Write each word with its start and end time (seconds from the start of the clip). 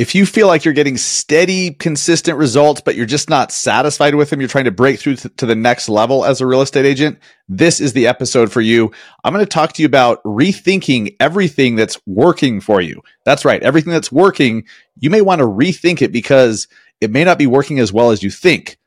If 0.00 0.14
you 0.14 0.24
feel 0.24 0.46
like 0.46 0.64
you're 0.64 0.72
getting 0.72 0.96
steady, 0.96 1.72
consistent 1.72 2.38
results, 2.38 2.80
but 2.80 2.94
you're 2.94 3.04
just 3.04 3.28
not 3.28 3.52
satisfied 3.52 4.14
with 4.14 4.30
them, 4.30 4.40
you're 4.40 4.48
trying 4.48 4.64
to 4.64 4.70
break 4.70 4.98
through 4.98 5.16
to, 5.16 5.28
to 5.28 5.44
the 5.44 5.54
next 5.54 5.90
level 5.90 6.24
as 6.24 6.40
a 6.40 6.46
real 6.46 6.62
estate 6.62 6.86
agent, 6.86 7.18
this 7.50 7.82
is 7.82 7.92
the 7.92 8.06
episode 8.06 8.50
for 8.50 8.62
you. 8.62 8.90
I'm 9.24 9.34
going 9.34 9.44
to 9.44 9.50
talk 9.50 9.74
to 9.74 9.82
you 9.82 9.86
about 9.86 10.22
rethinking 10.24 11.16
everything 11.20 11.76
that's 11.76 12.00
working 12.06 12.62
for 12.62 12.80
you. 12.80 13.02
That's 13.26 13.44
right. 13.44 13.62
Everything 13.62 13.92
that's 13.92 14.10
working, 14.10 14.64
you 14.98 15.10
may 15.10 15.20
want 15.20 15.40
to 15.40 15.46
rethink 15.46 16.00
it 16.00 16.12
because 16.12 16.66
it 17.02 17.10
may 17.10 17.22
not 17.22 17.36
be 17.36 17.46
working 17.46 17.78
as 17.78 17.92
well 17.92 18.10
as 18.10 18.22
you 18.22 18.30
think. 18.30 18.78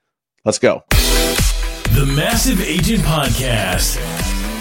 Let's 0.45 0.57
go. 0.57 0.83
The 0.89 2.11
Massive 2.15 2.59
Agent 2.59 3.03
Podcast 3.03 4.22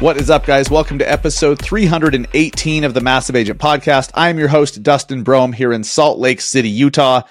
What 0.00 0.16
is 0.16 0.30
up, 0.30 0.46
guys? 0.46 0.70
Welcome 0.70 1.00
to 1.00 1.10
episode 1.10 1.60
318 1.60 2.84
of 2.84 2.94
the 2.94 3.00
Massive 3.00 3.34
Agent 3.34 3.58
Podcast. 3.58 4.12
I 4.14 4.28
am 4.28 4.38
your 4.38 4.46
host, 4.46 4.80
Dustin 4.80 5.24
Brohm, 5.24 5.52
here 5.52 5.72
in 5.72 5.82
Salt 5.82 6.20
Lake 6.20 6.40
City, 6.40 6.68
Utah. 6.68 7.22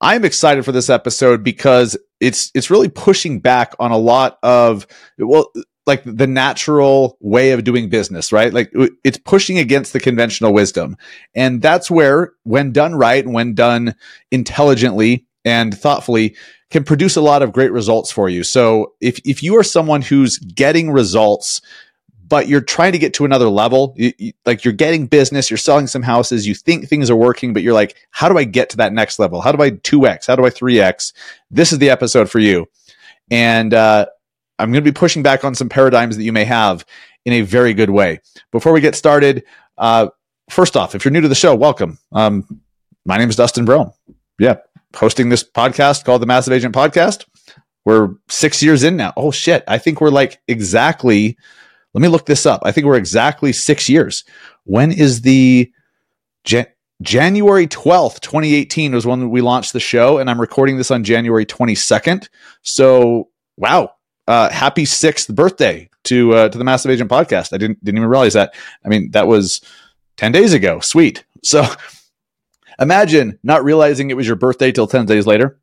I'm 0.00 0.24
excited 0.24 0.64
for 0.64 0.70
this 0.70 0.88
episode 0.88 1.42
because 1.42 1.98
it's 2.20 2.52
it's 2.54 2.70
really 2.70 2.88
pushing 2.88 3.40
back 3.40 3.74
on 3.80 3.90
a 3.90 3.96
lot 3.96 4.38
of 4.44 4.86
well, 5.18 5.50
like 5.84 6.04
the 6.04 6.28
natural 6.28 7.18
way 7.18 7.50
of 7.50 7.64
doing 7.64 7.88
business, 7.88 8.30
right? 8.30 8.54
Like 8.54 8.72
it's 9.02 9.18
pushing 9.18 9.58
against 9.58 9.92
the 9.92 9.98
conventional 9.98 10.52
wisdom, 10.52 10.96
and 11.34 11.60
that's 11.60 11.90
where, 11.90 12.34
when 12.44 12.70
done 12.70 12.94
right 12.94 13.24
and 13.24 13.34
when 13.34 13.54
done 13.54 13.96
intelligently 14.30 15.26
and 15.44 15.76
thoughtfully, 15.76 16.36
can 16.70 16.84
produce 16.84 17.16
a 17.16 17.20
lot 17.20 17.42
of 17.42 17.52
great 17.52 17.72
results 17.72 18.12
for 18.12 18.28
you. 18.28 18.44
So 18.44 18.92
if 19.00 19.18
if 19.24 19.42
you 19.42 19.56
are 19.58 19.64
someone 19.64 20.02
who's 20.02 20.38
getting 20.38 20.92
results 20.92 21.60
but 22.32 22.48
you're 22.48 22.62
trying 22.62 22.92
to 22.92 22.98
get 22.98 23.12
to 23.12 23.26
another 23.26 23.50
level. 23.50 23.92
You, 23.94 24.10
you, 24.16 24.32
like 24.46 24.64
you're 24.64 24.72
getting 24.72 25.06
business, 25.06 25.50
you're 25.50 25.58
selling 25.58 25.86
some 25.86 26.00
houses, 26.00 26.46
you 26.46 26.54
think 26.54 26.88
things 26.88 27.10
are 27.10 27.14
working, 27.14 27.52
but 27.52 27.62
you're 27.62 27.74
like, 27.74 27.94
how 28.10 28.26
do 28.26 28.38
I 28.38 28.44
get 28.44 28.70
to 28.70 28.78
that 28.78 28.94
next 28.94 29.18
level? 29.18 29.42
How 29.42 29.52
do 29.52 29.62
I 29.62 29.72
2x? 29.72 30.28
How 30.28 30.36
do 30.36 30.46
I 30.46 30.48
3x? 30.48 31.12
This 31.50 31.74
is 31.74 31.78
the 31.78 31.90
episode 31.90 32.30
for 32.30 32.38
you. 32.38 32.70
And 33.30 33.74
uh, 33.74 34.06
I'm 34.58 34.72
going 34.72 34.82
to 34.82 34.90
be 34.90 34.94
pushing 34.94 35.22
back 35.22 35.44
on 35.44 35.54
some 35.54 35.68
paradigms 35.68 36.16
that 36.16 36.22
you 36.22 36.32
may 36.32 36.46
have 36.46 36.86
in 37.26 37.34
a 37.34 37.42
very 37.42 37.74
good 37.74 37.90
way. 37.90 38.18
Before 38.50 38.72
we 38.72 38.80
get 38.80 38.94
started, 38.94 39.44
uh, 39.76 40.08
first 40.48 40.74
off, 40.74 40.94
if 40.94 41.04
you're 41.04 41.12
new 41.12 41.20
to 41.20 41.28
the 41.28 41.34
show, 41.34 41.54
welcome. 41.54 41.98
Um, 42.12 42.62
my 43.04 43.18
name 43.18 43.28
is 43.28 43.36
Dustin 43.36 43.66
Brohm. 43.66 43.92
Yeah, 44.38 44.56
hosting 44.96 45.28
this 45.28 45.44
podcast 45.44 46.06
called 46.06 46.22
the 46.22 46.26
Massive 46.26 46.54
Agent 46.54 46.74
Podcast. 46.74 47.26
We're 47.84 48.14
six 48.30 48.62
years 48.62 48.84
in 48.84 48.96
now. 48.96 49.12
Oh 49.18 49.32
shit! 49.32 49.64
I 49.68 49.76
think 49.76 50.00
we're 50.00 50.08
like 50.08 50.40
exactly 50.48 51.36
let 51.94 52.02
me 52.02 52.08
look 52.08 52.26
this 52.26 52.46
up. 52.46 52.62
I 52.64 52.72
think 52.72 52.86
we're 52.86 52.96
exactly 52.96 53.52
six 53.52 53.88
years. 53.88 54.24
When 54.64 54.92
is 54.92 55.22
the 55.22 55.70
Jan- 56.44 56.66
January 57.02 57.66
12th, 57.66 58.20
2018 58.20 58.94
was 58.94 59.06
when 59.06 59.30
we 59.30 59.40
launched 59.40 59.72
the 59.72 59.80
show, 59.80 60.18
and 60.18 60.30
I'm 60.30 60.40
recording 60.40 60.76
this 60.76 60.90
on 60.90 61.04
January 61.04 61.44
22nd. 61.44 62.28
So, 62.62 63.28
wow. 63.56 63.94
Uh, 64.28 64.48
happy 64.50 64.84
sixth 64.84 65.34
birthday 65.34 65.90
to 66.04 66.32
uh, 66.32 66.48
to 66.48 66.56
the 66.56 66.62
Massive 66.62 66.92
Agent 66.92 67.10
podcast. 67.10 67.52
I 67.52 67.58
didn't 67.58 67.82
didn't 67.84 67.98
even 67.98 68.08
realize 68.08 68.34
that. 68.34 68.54
I 68.84 68.88
mean, 68.88 69.10
that 69.10 69.26
was 69.26 69.60
10 70.16 70.32
days 70.32 70.52
ago. 70.52 70.80
Sweet. 70.80 71.24
So 71.42 71.64
imagine 72.80 73.38
not 73.42 73.64
realizing 73.64 74.10
it 74.10 74.16
was 74.16 74.26
your 74.26 74.36
birthday 74.36 74.72
till 74.72 74.86
10 74.86 75.06
days 75.06 75.26
later. 75.26 75.58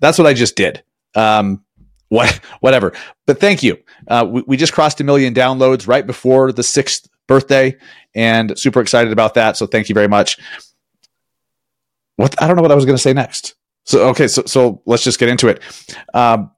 That's 0.00 0.18
what 0.18 0.26
I 0.26 0.34
just 0.34 0.56
did. 0.56 0.82
Um, 1.14 1.64
what, 2.08 2.40
whatever. 2.60 2.92
But 3.26 3.40
thank 3.40 3.62
you. 3.62 3.78
Uh, 4.06 4.26
we, 4.28 4.42
we 4.46 4.56
just 4.56 4.72
crossed 4.72 5.00
a 5.00 5.04
million 5.04 5.34
downloads 5.34 5.88
right 5.88 6.06
before 6.06 6.52
the 6.52 6.62
sixth 6.62 7.08
birthday 7.26 7.76
and 8.14 8.58
super 8.58 8.80
excited 8.80 9.12
about 9.12 9.34
that. 9.34 9.56
So 9.56 9.66
thank 9.66 9.88
you 9.88 9.94
very 9.94 10.08
much. 10.08 10.38
What, 12.16 12.40
I 12.42 12.46
don't 12.46 12.56
know 12.56 12.62
what 12.62 12.72
I 12.72 12.74
was 12.74 12.84
going 12.84 12.96
to 12.96 13.02
say 13.02 13.12
next. 13.12 13.54
So, 13.84 14.08
okay. 14.08 14.28
So, 14.28 14.42
so 14.46 14.82
let's 14.86 15.02
just 15.02 15.18
get 15.18 15.28
into 15.28 15.48
it. 15.48 15.62
Um, 16.14 16.50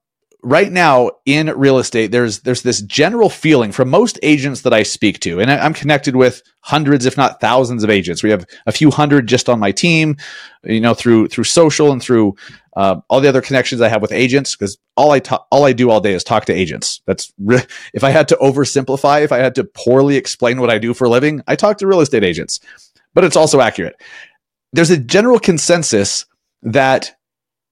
right 0.42 0.72
now 0.72 1.10
in 1.26 1.46
real 1.48 1.78
estate 1.78 2.10
there's 2.10 2.40
there's 2.40 2.62
this 2.62 2.80
general 2.82 3.28
feeling 3.28 3.72
from 3.72 3.90
most 3.90 4.18
agents 4.22 4.62
that 4.62 4.72
I 4.72 4.82
speak 4.82 5.20
to 5.20 5.40
and 5.40 5.50
I'm 5.50 5.74
connected 5.74 6.16
with 6.16 6.42
hundreds 6.60 7.06
if 7.06 7.16
not 7.16 7.40
thousands 7.40 7.84
of 7.84 7.90
agents 7.90 8.22
we 8.22 8.30
have 8.30 8.46
a 8.66 8.72
few 8.72 8.90
hundred 8.90 9.26
just 9.26 9.48
on 9.48 9.58
my 9.58 9.72
team 9.72 10.16
you 10.64 10.80
know 10.80 10.94
through 10.94 11.28
through 11.28 11.44
social 11.44 11.92
and 11.92 12.02
through 12.02 12.36
uh, 12.76 13.00
all 13.08 13.20
the 13.20 13.28
other 13.28 13.42
connections 13.42 13.80
I 13.80 13.88
have 13.88 14.02
with 14.02 14.12
agents 14.12 14.54
because 14.54 14.78
all 14.96 15.10
I 15.10 15.18
talk, 15.18 15.46
all 15.50 15.64
I 15.64 15.72
do 15.72 15.90
all 15.90 16.00
day 16.00 16.12
is 16.12 16.24
talk 16.24 16.44
to 16.46 16.52
agents. 16.52 17.02
That's 17.06 17.32
re- 17.38 17.64
if 17.94 18.04
I 18.04 18.10
had 18.10 18.28
to 18.28 18.36
oversimplify, 18.36 19.22
if 19.22 19.32
I 19.32 19.38
had 19.38 19.54
to 19.56 19.64
poorly 19.64 20.16
explain 20.16 20.60
what 20.60 20.70
I 20.70 20.78
do 20.78 20.94
for 20.94 21.04
a 21.04 21.10
living, 21.10 21.42
I 21.46 21.56
talk 21.56 21.78
to 21.78 21.86
real 21.86 22.00
estate 22.00 22.24
agents. 22.24 22.60
But 23.12 23.24
it's 23.24 23.36
also 23.36 23.60
accurate. 23.60 24.00
There's 24.72 24.90
a 24.90 24.96
general 24.96 25.40
consensus 25.40 26.26
that 26.62 27.16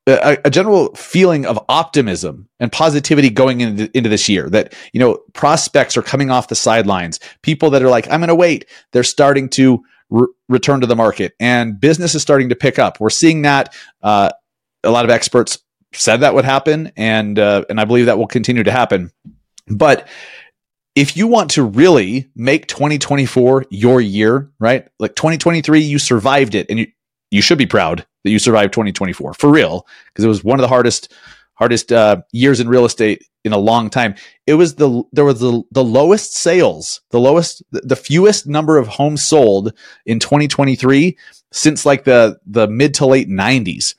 a, 0.09 0.39
a, 0.45 0.51
general 0.51 0.95
feeling 0.95 1.47
of 1.47 1.59
optimism 1.69 2.49
and 2.61 2.73
positivity 2.73 3.31
going 3.31 3.61
into, 3.61 3.97
into 3.97 4.09
this 4.09 4.29
year 4.29 4.49
that 4.51 4.75
you 4.93 5.01
know 5.01 5.19
prospects 5.35 5.97
are 5.97 6.03
coming 6.03 6.31
off 6.31 6.49
the 6.49 6.55
sidelines 6.55 7.21
people 7.43 7.71
that 7.71 7.83
are 7.83 7.91
like 7.91 8.11
i'm 8.11 8.21
going 8.21 8.29
to 8.29 8.35
wait 8.35 8.65
they're 8.93 9.05
starting 9.05 9.49
to 9.49 9.83
re- 10.11 10.27
return 10.49 10.81
to 10.81 10.87
the 10.87 10.97
market 10.97 11.35
and 11.39 11.81
business 11.81 12.15
is 12.15 12.23
starting 12.23 12.49
to 12.49 12.57
pick 12.57 12.79
up 12.79 12.99
we're 13.01 13.11
seeing 13.11 13.43
that 13.43 13.75
uh, 14.03 14.31
a 14.85 14.91
lot 14.91 15.05
of 15.05 15.11
experts 15.11 15.59
said 15.93 16.19
that 16.19 16.35
would 16.35 16.45
happen, 16.45 16.93
and 16.97 17.39
uh, 17.39 17.65
and 17.69 17.81
I 17.81 17.85
believe 17.85 18.07
that 18.07 18.19
will 18.19 18.27
continue 18.27 18.63
to 18.63 18.71
happen. 18.71 19.11
But 19.67 20.09
if 20.95 21.17
you 21.17 21.27
want 21.27 21.51
to 21.53 21.63
really 21.63 22.29
make 22.35 22.67
2024 22.67 23.67
your 23.71 24.01
year, 24.01 24.51
right? 24.59 24.89
Like 24.99 25.15
2023, 25.15 25.81
you 25.81 25.99
survived 25.99 26.55
it, 26.55 26.67
and 26.69 26.79
you 26.81 26.87
you 27.31 27.43
should 27.43 27.59
be 27.59 27.67
proud 27.67 28.07
that 28.25 28.31
you 28.31 28.39
survived 28.39 28.73
2024 28.73 29.35
for 29.35 29.51
real, 29.51 29.87
because 30.07 30.25
it 30.25 30.29
was 30.29 30.45
one 30.45 30.59
of 30.59 30.63
the 30.63 30.69
hardest 30.69 31.13
hardest 31.55 31.93
uh, 31.93 32.23
years 32.33 32.61
in 32.61 32.69
real 32.69 32.85
estate 32.85 33.25
in 33.45 33.53
a 33.53 33.59
long 33.59 33.91
time. 33.91 34.15
It 34.47 34.55
was 34.55 34.77
the 34.77 35.03
there 35.13 35.25
was 35.25 35.41
the 35.41 35.63
the 35.71 35.85
lowest 35.85 36.35
sales, 36.35 37.01
the 37.11 37.21
lowest, 37.21 37.63
the 37.71 37.97
fewest 37.97 38.47
number 38.47 38.79
of 38.79 38.87
homes 38.87 39.23
sold 39.23 39.73
in 40.07 40.21
2023 40.21 41.17
since 41.53 41.85
like 41.85 42.05
the 42.05 42.39
the 42.47 42.69
mid 42.69 42.95
to 42.95 43.07
late 43.07 43.29
90s. 43.29 43.95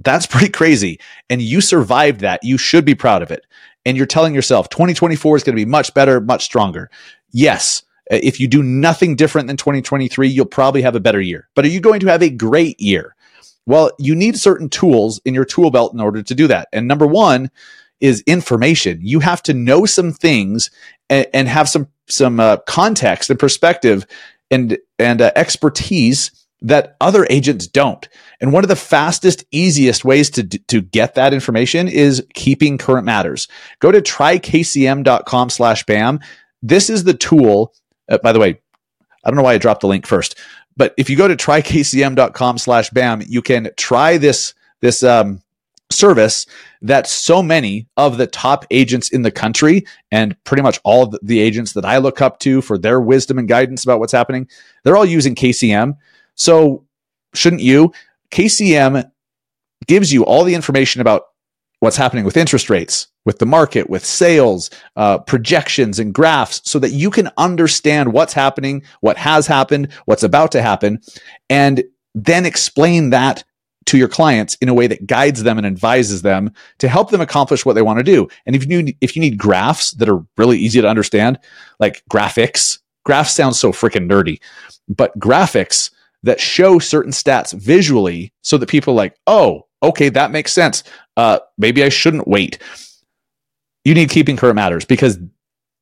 That's 0.00 0.26
pretty 0.34 0.50
crazy. 0.50 1.00
And 1.30 1.40
you 1.40 1.60
survived 1.60 2.20
that. 2.20 2.42
You 2.42 2.58
should 2.58 2.84
be 2.84 2.94
proud 2.94 3.22
of 3.22 3.30
it. 3.30 3.46
And 3.86 3.96
you're 3.96 4.06
telling 4.06 4.34
yourself 4.34 4.68
2024 4.70 5.36
is 5.36 5.44
going 5.44 5.56
to 5.56 5.64
be 5.64 5.70
much 5.70 5.92
better, 5.94 6.20
much 6.20 6.44
stronger. 6.44 6.90
Yes. 7.32 7.82
If 8.10 8.38
you 8.38 8.48
do 8.48 8.62
nothing 8.62 9.16
different 9.16 9.46
than 9.48 9.56
2023, 9.56 10.28
you'll 10.28 10.46
probably 10.46 10.82
have 10.82 10.94
a 10.94 11.00
better 11.00 11.20
year. 11.20 11.48
But 11.54 11.64
are 11.64 11.68
you 11.68 11.80
going 11.80 12.00
to 12.00 12.08
have 12.08 12.22
a 12.22 12.30
great 12.30 12.80
year? 12.80 13.14
Well, 13.66 13.90
you 13.98 14.14
need 14.14 14.38
certain 14.38 14.68
tools 14.68 15.20
in 15.24 15.34
your 15.34 15.44
tool 15.44 15.70
belt 15.70 15.94
in 15.94 16.00
order 16.00 16.22
to 16.22 16.34
do 16.34 16.46
that. 16.48 16.68
And 16.72 16.86
number 16.86 17.06
one 17.06 17.50
is 18.00 18.22
information. 18.26 18.98
You 19.02 19.20
have 19.20 19.42
to 19.44 19.54
know 19.54 19.86
some 19.86 20.12
things 20.12 20.70
and, 21.08 21.26
and 21.32 21.48
have 21.48 21.68
some 21.68 21.88
some 22.06 22.38
uh, 22.38 22.58
context 22.66 23.30
and 23.30 23.38
perspective 23.38 24.06
and 24.50 24.76
and 24.98 25.22
uh, 25.22 25.32
expertise 25.36 26.30
that 26.60 26.96
other 27.00 27.26
agents 27.28 27.66
don't. 27.66 28.08
And 28.40 28.52
one 28.52 28.64
of 28.64 28.68
the 28.68 28.76
fastest, 28.76 29.44
easiest 29.50 30.04
ways 30.04 30.30
to, 30.30 30.44
to 30.44 30.80
get 30.80 31.14
that 31.14 31.34
information 31.34 31.88
is 31.88 32.26
keeping 32.34 32.78
current 32.78 33.04
matters. 33.04 33.48
Go 33.80 33.92
to 33.92 34.00
trykcm.com 34.00 35.50
slash 35.50 35.84
BAM. 35.84 36.20
This 36.62 36.88
is 36.88 37.04
the 37.04 37.14
tool. 37.14 37.74
Uh, 38.08 38.18
by 38.18 38.32
the 38.32 38.38
way, 38.38 38.60
I 39.24 39.30
don't 39.30 39.36
know 39.36 39.42
why 39.42 39.54
I 39.54 39.58
dropped 39.58 39.80
the 39.80 39.88
link 39.88 40.06
first, 40.06 40.38
but 40.76 40.94
if 40.96 41.08
you 41.08 41.16
go 41.16 41.28
to 41.28 41.36
trykcm.com 41.36 42.58
slash 42.58 42.90
BAM, 42.90 43.22
you 43.26 43.42
can 43.42 43.70
try 43.76 44.18
this, 44.18 44.54
this, 44.80 45.02
um, 45.02 45.40
service 45.90 46.46
that 46.82 47.06
so 47.06 47.42
many 47.42 47.86
of 47.96 48.16
the 48.18 48.26
top 48.26 48.66
agents 48.70 49.10
in 49.10 49.22
the 49.22 49.30
country 49.30 49.86
and 50.10 50.36
pretty 50.44 50.62
much 50.62 50.80
all 50.84 51.14
the 51.22 51.40
agents 51.40 51.72
that 51.72 51.84
I 51.84 51.98
look 51.98 52.20
up 52.20 52.38
to 52.40 52.60
for 52.60 52.78
their 52.78 53.00
wisdom 53.00 53.38
and 53.38 53.48
guidance 53.48 53.84
about 53.84 54.00
what's 54.00 54.12
happening, 54.12 54.48
they're 54.82 54.96
all 54.96 55.04
using 55.04 55.34
KCM. 55.34 55.96
So 56.34 56.84
shouldn't 57.34 57.62
you? 57.62 57.92
KCM 58.30 59.10
gives 59.86 60.12
you 60.12 60.24
all 60.24 60.44
the 60.44 60.54
information 60.54 61.00
about 61.00 61.26
what's 61.84 61.98
happening 61.98 62.24
with 62.24 62.38
interest 62.38 62.70
rates, 62.70 63.08
with 63.26 63.38
the 63.38 63.46
market, 63.46 63.90
with 63.90 64.06
sales, 64.06 64.70
uh, 64.96 65.18
projections, 65.18 65.98
and 65.98 66.14
graphs 66.14 66.62
so 66.64 66.78
that 66.78 66.92
you 66.92 67.10
can 67.10 67.28
understand 67.36 68.10
what's 68.10 68.32
happening, 68.32 68.82
what 69.02 69.18
has 69.18 69.46
happened, 69.46 69.92
what's 70.06 70.22
about 70.22 70.50
to 70.50 70.62
happen, 70.62 70.98
and 71.50 71.84
then 72.14 72.46
explain 72.46 73.10
that 73.10 73.44
to 73.84 73.98
your 73.98 74.08
clients 74.08 74.54
in 74.62 74.70
a 74.70 74.74
way 74.74 74.86
that 74.86 75.06
guides 75.06 75.42
them 75.42 75.58
and 75.58 75.66
advises 75.66 76.22
them 76.22 76.50
to 76.78 76.88
help 76.88 77.10
them 77.10 77.20
accomplish 77.20 77.66
what 77.66 77.74
they 77.74 77.82
want 77.82 77.98
to 77.98 78.02
do. 78.02 78.26
And 78.46 78.56
if 78.56 78.66
you 78.66 78.82
need, 78.82 78.96
if 79.02 79.14
you 79.14 79.20
need 79.20 79.36
graphs 79.36 79.90
that 79.92 80.08
are 80.08 80.24
really 80.38 80.58
easy 80.58 80.80
to 80.80 80.88
understand, 80.88 81.38
like 81.80 82.02
graphics, 82.10 82.78
graphs 83.04 83.34
sound 83.34 83.56
so 83.56 83.72
freaking 83.72 84.10
nerdy, 84.10 84.40
but 84.88 85.18
graphics 85.18 85.90
that 86.22 86.40
show 86.40 86.78
certain 86.78 87.12
stats 87.12 87.52
visually 87.52 88.32
so 88.40 88.56
that 88.56 88.70
people 88.70 88.94
are 88.94 88.96
like, 88.96 89.18
oh, 89.26 89.66
okay, 89.84 90.08
that 90.10 90.30
makes 90.30 90.52
sense. 90.52 90.84
Uh, 91.16 91.38
maybe 91.58 91.82
I 91.82 91.88
shouldn't 91.88 92.28
wait. 92.28 92.58
You 93.84 93.94
need 93.94 94.10
keeping 94.10 94.36
current 94.36 94.56
matters 94.56 94.84
because 94.84 95.18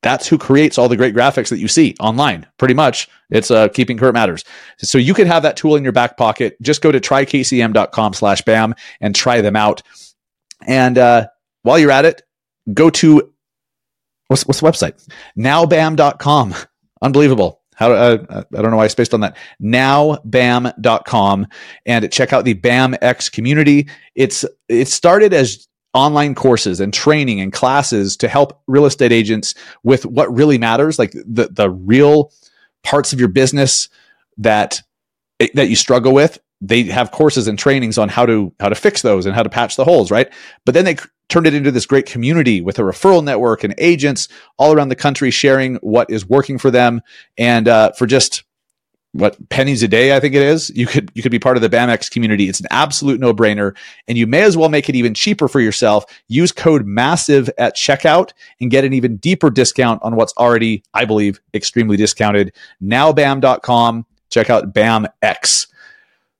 that's 0.02 0.26
who 0.26 0.36
creates 0.36 0.78
all 0.78 0.88
the 0.88 0.96
great 0.96 1.14
graphics 1.14 1.48
that 1.50 1.58
you 1.58 1.68
see 1.68 1.94
online. 2.00 2.46
Pretty 2.58 2.74
much, 2.74 3.08
it's 3.30 3.50
uh, 3.50 3.68
keeping 3.68 3.96
current 3.96 4.14
matters. 4.14 4.44
So 4.78 4.98
you 4.98 5.14
can 5.14 5.28
have 5.28 5.44
that 5.44 5.56
tool 5.56 5.76
in 5.76 5.84
your 5.84 5.92
back 5.92 6.16
pocket. 6.16 6.60
Just 6.60 6.82
go 6.82 6.90
to 6.90 7.00
trykcm.com 7.00 8.14
slash 8.14 8.42
bam 8.42 8.74
and 9.00 9.14
try 9.14 9.40
them 9.40 9.56
out. 9.56 9.82
And 10.66 10.98
uh, 10.98 11.28
while 11.62 11.78
you're 11.78 11.92
at 11.92 12.04
it, 12.04 12.22
go 12.74 12.90
to 12.90 13.32
what's 14.26 14.44
what's 14.46 14.60
the 14.60 14.66
website? 14.66 15.08
Nowbam.com. 15.38 16.54
Unbelievable. 17.00 17.61
How 17.82 17.92
uh, 17.92 18.44
I 18.56 18.62
don't 18.62 18.70
know 18.70 18.76
why 18.76 18.84
I 18.84 18.88
spaced 18.88 19.12
on 19.12 19.20
that. 19.20 19.36
Nowbam.com 19.60 21.46
and 21.84 22.12
check 22.12 22.32
out 22.32 22.44
the 22.44 22.54
BAM 22.54 22.94
X 23.02 23.28
community. 23.28 23.88
It's 24.14 24.44
it 24.68 24.86
started 24.86 25.34
as 25.34 25.66
online 25.94 26.36
courses 26.36 26.78
and 26.78 26.94
training 26.94 27.40
and 27.40 27.52
classes 27.52 28.16
to 28.18 28.28
help 28.28 28.62
real 28.68 28.86
estate 28.86 29.10
agents 29.10 29.54
with 29.82 30.06
what 30.06 30.32
really 30.32 30.58
matters, 30.58 30.96
like 30.96 31.10
the 31.12 31.48
the 31.50 31.70
real 31.70 32.32
parts 32.84 33.12
of 33.12 33.18
your 33.18 33.28
business 33.28 33.88
that 34.38 34.80
that 35.54 35.68
you 35.68 35.74
struggle 35.74 36.14
with. 36.14 36.38
They 36.64 36.84
have 36.84 37.10
courses 37.10 37.48
and 37.48 37.58
trainings 37.58 37.98
on 37.98 38.08
how 38.08 38.24
to 38.24 38.54
how 38.60 38.68
to 38.68 38.76
fix 38.76 39.02
those 39.02 39.26
and 39.26 39.34
how 39.34 39.42
to 39.42 39.50
patch 39.50 39.76
the 39.76 39.84
holes, 39.84 40.10
right? 40.10 40.32
But 40.64 40.74
then 40.74 40.84
they 40.84 40.96
turned 41.28 41.46
it 41.46 41.54
into 41.54 41.70
this 41.70 41.86
great 41.86 42.06
community 42.06 42.60
with 42.60 42.78
a 42.78 42.82
referral 42.82 43.24
network 43.24 43.64
and 43.64 43.74
agents 43.78 44.28
all 44.58 44.72
around 44.72 44.88
the 44.88 44.96
country 44.96 45.30
sharing 45.30 45.76
what 45.76 46.08
is 46.10 46.26
working 46.26 46.58
for 46.58 46.70
them 46.70 47.00
and 47.36 47.68
uh, 47.68 47.90
for 47.92 48.06
just 48.06 48.44
what 49.12 49.36
pennies 49.50 49.82
a 49.82 49.88
day 49.88 50.16
I 50.16 50.20
think 50.20 50.34
it 50.34 50.42
is. 50.42 50.70
You 50.70 50.86
could 50.86 51.10
you 51.14 51.22
could 51.22 51.32
be 51.32 51.38
part 51.38 51.56
of 51.56 51.62
the 51.62 51.68
BAMX 51.68 52.10
community. 52.10 52.48
It's 52.48 52.60
an 52.60 52.66
absolute 52.70 53.20
no-brainer 53.20 53.76
and 54.08 54.16
you 54.16 54.26
may 54.26 54.42
as 54.42 54.56
well 54.56 54.68
make 54.68 54.88
it 54.88 54.94
even 54.94 55.14
cheaper 55.14 55.48
for 55.48 55.60
yourself. 55.60 56.04
Use 56.28 56.52
code 56.52 56.86
massive 56.86 57.50
at 57.58 57.76
checkout 57.76 58.30
and 58.60 58.70
get 58.70 58.84
an 58.84 58.92
even 58.92 59.16
deeper 59.16 59.50
discount 59.50 60.02
on 60.02 60.16
what's 60.16 60.32
already 60.36 60.82
I 60.94 61.04
believe 61.04 61.40
extremely 61.52 61.96
discounted. 61.96 62.54
Nowbam.com. 62.82 64.06
Check 64.30 64.48
out 64.48 64.72
BAMX. 64.72 65.66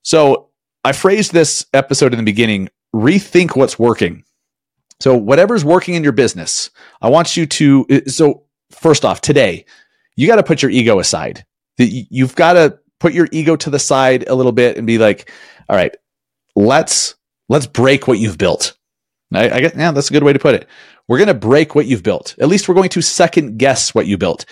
So, 0.03 0.49
I 0.85 0.91
phrased 0.91 1.33
this 1.33 1.65
episode 1.73 2.13
in 2.13 2.17
the 2.17 2.23
beginning, 2.23 2.69
rethink 2.93 3.55
what's 3.55 3.79
working. 3.79 4.23
So, 4.99 5.17
whatever's 5.17 5.65
working 5.65 5.95
in 5.95 6.03
your 6.03 6.11
business, 6.11 6.69
I 7.01 7.09
want 7.09 7.35
you 7.35 7.45
to 7.45 7.85
so 8.07 8.43
first 8.71 9.03
off, 9.05 9.21
today, 9.21 9.65
you 10.15 10.27
got 10.27 10.35
to 10.35 10.43
put 10.43 10.61
your 10.61 10.71
ego 10.71 10.99
aside 10.99 11.45
You've 11.77 12.35
got 12.35 12.53
to 12.53 12.79
put 12.99 13.13
your 13.13 13.27
ego 13.31 13.55
to 13.55 13.69
the 13.69 13.79
side 13.79 14.27
a 14.27 14.35
little 14.35 14.51
bit 14.51 14.77
and 14.77 14.85
be 14.85 14.97
like, 14.97 15.31
all 15.69 15.75
right, 15.75 15.95
let's 16.55 17.15
let's 17.49 17.67
break 17.67 18.07
what 18.07 18.19
you've 18.19 18.37
built. 18.37 18.77
I, 19.33 19.49
I 19.49 19.59
get, 19.61 19.75
yeah, 19.75 19.91
that's 19.91 20.09
a 20.09 20.13
good 20.13 20.23
way 20.23 20.33
to 20.33 20.39
put 20.39 20.55
it. 20.55 20.67
We're 21.07 21.17
going 21.17 21.27
to 21.27 21.33
break 21.33 21.73
what 21.73 21.87
you've 21.87 22.03
built. 22.03 22.35
At 22.39 22.47
least 22.47 22.69
we're 22.69 22.75
going 22.75 22.89
to 22.89 23.01
second 23.01 23.57
guess 23.57 23.95
what 23.95 24.05
you 24.05 24.17
built. 24.17 24.45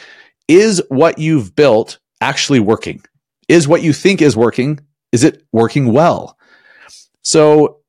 Is 0.48 0.82
what 0.90 1.20
you've 1.20 1.56
built 1.56 2.00
actually 2.20 2.60
working? 2.60 3.04
Is 3.48 3.68
what 3.68 3.84
you 3.84 3.94
think 3.94 4.22
is 4.22 4.36
working? 4.36 4.80
Is 5.12 5.24
it 5.24 5.44
working 5.52 5.92
well? 5.92 6.38
So 7.22 7.82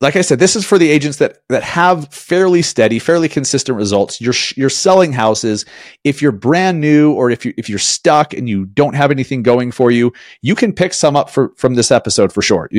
like 0.00 0.14
I 0.14 0.20
said, 0.20 0.38
this 0.38 0.54
is 0.54 0.64
for 0.64 0.78
the 0.78 0.90
agents 0.90 1.18
that 1.18 1.38
that 1.48 1.64
have 1.64 2.12
fairly 2.12 2.62
steady, 2.62 2.98
fairly 2.98 3.28
consistent 3.28 3.76
results. 3.76 4.20
You're 4.20 4.34
you're 4.56 4.70
selling 4.70 5.12
houses. 5.12 5.64
If 6.04 6.22
you're 6.22 6.32
brand 6.32 6.80
new 6.80 7.12
or 7.12 7.30
if 7.30 7.44
you 7.44 7.52
if 7.56 7.68
you're 7.68 7.78
stuck 7.80 8.32
and 8.32 8.48
you 8.48 8.66
don't 8.66 8.94
have 8.94 9.10
anything 9.10 9.42
going 9.42 9.72
for 9.72 9.90
you, 9.90 10.12
you 10.40 10.54
can 10.54 10.72
pick 10.72 10.94
some 10.94 11.16
up 11.16 11.30
for, 11.30 11.52
from 11.56 11.74
this 11.74 11.90
episode 11.90 12.32
for 12.32 12.42
sure. 12.42 12.70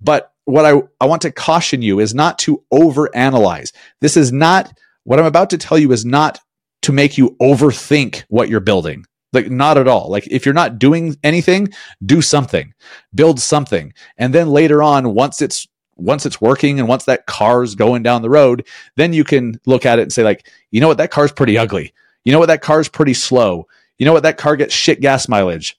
But 0.00 0.32
what 0.44 0.64
I, 0.64 0.82
I 1.00 1.06
want 1.06 1.22
to 1.22 1.32
caution 1.32 1.82
you 1.82 1.98
is 2.00 2.14
not 2.14 2.38
to 2.40 2.62
overanalyze. 2.72 3.72
This 4.00 4.16
is 4.16 4.32
not 4.32 4.72
what 5.04 5.18
I'm 5.18 5.26
about 5.26 5.50
to 5.50 5.58
tell 5.58 5.78
you 5.78 5.90
is 5.92 6.04
not 6.04 6.38
to 6.82 6.92
make 6.92 7.18
you 7.18 7.36
overthink 7.40 8.24
what 8.28 8.48
you're 8.48 8.60
building. 8.60 9.04
Like 9.32 9.50
not 9.50 9.78
at 9.78 9.88
all. 9.88 10.10
Like 10.10 10.26
if 10.28 10.44
you're 10.44 10.54
not 10.54 10.78
doing 10.78 11.16
anything, 11.22 11.68
do 12.04 12.20
something, 12.20 12.74
build 13.14 13.40
something. 13.40 13.94
And 14.18 14.34
then 14.34 14.50
later 14.50 14.82
on, 14.82 15.14
once 15.14 15.40
it's 15.40 15.66
once 15.96 16.26
it's 16.26 16.40
working 16.40 16.78
and 16.78 16.88
once 16.88 17.04
that 17.04 17.26
car's 17.26 17.74
going 17.74 18.02
down 18.02 18.22
the 18.22 18.30
road, 18.30 18.66
then 18.96 19.12
you 19.12 19.24
can 19.24 19.60
look 19.66 19.86
at 19.86 19.98
it 19.98 20.02
and 20.02 20.12
say, 20.12 20.22
like, 20.22 20.50
you 20.70 20.80
know 20.80 20.88
what, 20.88 20.98
that 20.98 21.10
car's 21.10 21.32
pretty 21.32 21.56
ugly. 21.56 21.92
You 22.24 22.32
know 22.32 22.38
what, 22.38 22.46
that 22.46 22.62
car's 22.62 22.88
pretty 22.88 23.14
slow. 23.14 23.66
You 23.98 24.06
know 24.06 24.12
what, 24.12 24.22
that 24.22 24.38
car 24.38 24.56
gets 24.56 24.74
shit 24.74 25.00
gas 25.00 25.28
mileage 25.28 25.78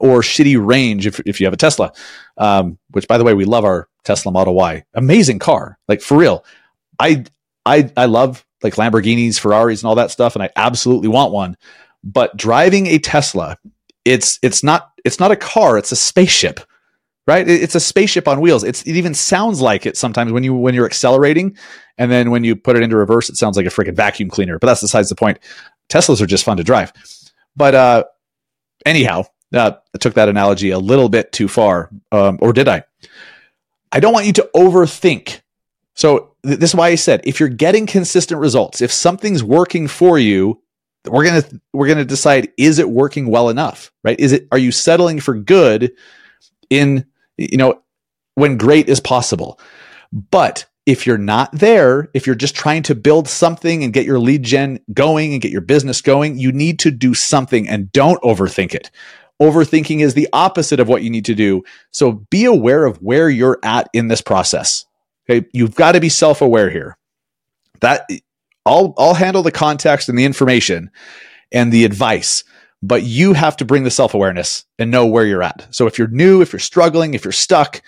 or 0.00 0.20
shitty 0.20 0.64
range 0.64 1.06
if, 1.06 1.20
if 1.20 1.40
you 1.40 1.46
have 1.46 1.54
a 1.54 1.58
Tesla. 1.58 1.92
Um, 2.36 2.78
which 2.90 3.08
by 3.08 3.18
the 3.18 3.24
way, 3.24 3.34
we 3.34 3.44
love 3.44 3.64
our 3.64 3.88
Tesla 4.04 4.32
Model 4.32 4.54
Y. 4.54 4.84
Amazing 4.94 5.38
car. 5.38 5.78
Like 5.88 6.00
for 6.00 6.16
real. 6.16 6.44
I 6.98 7.24
I 7.64 7.90
I 7.96 8.06
love 8.06 8.44
like 8.62 8.74
Lamborghinis, 8.74 9.38
Ferraris, 9.38 9.82
and 9.82 9.88
all 9.88 9.96
that 9.96 10.10
stuff, 10.10 10.34
and 10.34 10.42
I 10.42 10.50
absolutely 10.56 11.08
want 11.08 11.32
one. 11.32 11.56
But 12.06 12.36
driving 12.36 12.86
a 12.86 12.98
Tesla, 12.98 13.58
it's 14.04 14.38
it's 14.42 14.62
not 14.62 14.92
it's 15.04 15.20
not 15.20 15.30
a 15.30 15.36
car, 15.36 15.76
it's 15.76 15.92
a 15.92 15.96
spaceship 15.96 16.60
right? 17.26 17.48
It's 17.48 17.74
a 17.74 17.80
spaceship 17.80 18.28
on 18.28 18.40
wheels. 18.40 18.62
It's, 18.62 18.82
it 18.82 18.96
even 18.96 19.14
sounds 19.14 19.60
like 19.60 19.84
it 19.84 19.96
sometimes 19.96 20.32
when 20.32 20.44
you 20.44 20.54
when 20.54 20.74
you're 20.74 20.86
accelerating, 20.86 21.56
and 21.98 22.10
then 22.10 22.30
when 22.30 22.44
you 22.44 22.56
put 22.56 22.76
it 22.76 22.82
into 22.82 22.96
reverse, 22.96 23.28
it 23.28 23.36
sounds 23.36 23.56
like 23.56 23.66
a 23.66 23.70
freaking 23.70 23.96
vacuum 23.96 24.28
cleaner. 24.28 24.58
But 24.58 24.68
that's 24.68 24.82
besides 24.82 25.08
the 25.08 25.16
point. 25.16 25.38
Teslas 25.88 26.20
are 26.20 26.26
just 26.26 26.44
fun 26.44 26.56
to 26.56 26.64
drive. 26.64 26.92
But 27.54 27.74
uh, 27.74 28.04
anyhow, 28.84 29.24
uh, 29.54 29.72
I 29.94 29.98
took 29.98 30.14
that 30.14 30.28
analogy 30.28 30.70
a 30.70 30.78
little 30.78 31.08
bit 31.08 31.32
too 31.32 31.48
far, 31.48 31.90
um, 32.12 32.38
or 32.40 32.52
did 32.52 32.68
I? 32.68 32.84
I 33.92 34.00
don't 34.00 34.12
want 34.12 34.26
you 34.26 34.32
to 34.34 34.50
overthink. 34.54 35.40
So 35.94 36.34
th- 36.44 36.58
this 36.58 36.70
is 36.70 36.76
why 36.76 36.88
I 36.88 36.96
said 36.96 37.22
if 37.24 37.40
you're 37.40 37.48
getting 37.48 37.86
consistent 37.86 38.40
results, 38.40 38.80
if 38.80 38.92
something's 38.92 39.42
working 39.42 39.88
for 39.88 40.18
you, 40.18 40.60
we're 41.08 41.24
gonna 41.24 41.44
we're 41.72 41.88
gonna 41.88 42.04
decide 42.04 42.52
is 42.56 42.78
it 42.78 42.90
working 42.90 43.26
well 43.28 43.48
enough, 43.48 43.92
right? 44.04 44.18
Is 44.18 44.32
it 44.32 44.48
are 44.52 44.58
you 44.58 44.72
settling 44.72 45.20
for 45.20 45.34
good 45.34 45.92
in 46.70 47.06
you 47.36 47.56
know, 47.56 47.82
when 48.34 48.56
great 48.56 48.88
is 48.88 49.00
possible. 49.00 49.60
But 50.12 50.66
if 50.86 51.06
you're 51.06 51.18
not 51.18 51.50
there, 51.52 52.08
if 52.14 52.26
you're 52.26 52.36
just 52.36 52.54
trying 52.54 52.82
to 52.84 52.94
build 52.94 53.28
something 53.28 53.82
and 53.82 53.92
get 53.92 54.06
your 54.06 54.20
lead 54.20 54.42
gen 54.42 54.78
going 54.92 55.32
and 55.32 55.42
get 55.42 55.50
your 55.50 55.60
business 55.60 56.00
going, 56.00 56.38
you 56.38 56.52
need 56.52 56.78
to 56.80 56.90
do 56.90 57.12
something 57.12 57.68
and 57.68 57.90
don't 57.92 58.22
overthink 58.22 58.74
it. 58.74 58.90
Overthinking 59.42 60.00
is 60.00 60.14
the 60.14 60.28
opposite 60.32 60.80
of 60.80 60.88
what 60.88 61.02
you 61.02 61.10
need 61.10 61.24
to 61.26 61.34
do. 61.34 61.62
So 61.90 62.12
be 62.30 62.44
aware 62.44 62.86
of 62.86 62.98
where 62.98 63.28
you're 63.28 63.58
at 63.62 63.88
in 63.92 64.08
this 64.08 64.22
process. 64.22 64.86
Okay. 65.28 65.46
You've 65.52 65.74
got 65.74 65.92
to 65.92 66.00
be 66.00 66.08
self 66.08 66.40
aware 66.40 66.70
here. 66.70 66.96
That 67.80 68.08
I'll, 68.66 68.94
I'll 68.98 69.14
handle 69.14 69.42
the 69.42 69.52
context 69.52 70.08
and 70.08 70.18
the 70.18 70.24
information 70.24 70.90
and 71.52 71.72
the 71.72 71.84
advice 71.84 72.44
but 72.82 73.02
you 73.02 73.32
have 73.32 73.56
to 73.56 73.64
bring 73.64 73.84
the 73.84 73.90
self 73.90 74.14
awareness 74.14 74.64
and 74.78 74.90
know 74.90 75.06
where 75.06 75.26
you're 75.26 75.42
at. 75.42 75.66
So 75.70 75.86
if 75.86 75.98
you're 75.98 76.08
new, 76.08 76.40
if 76.42 76.52
you're 76.52 76.60
struggling, 76.60 77.14
if 77.14 77.24
you're 77.24 77.32
stuck, 77.32 77.82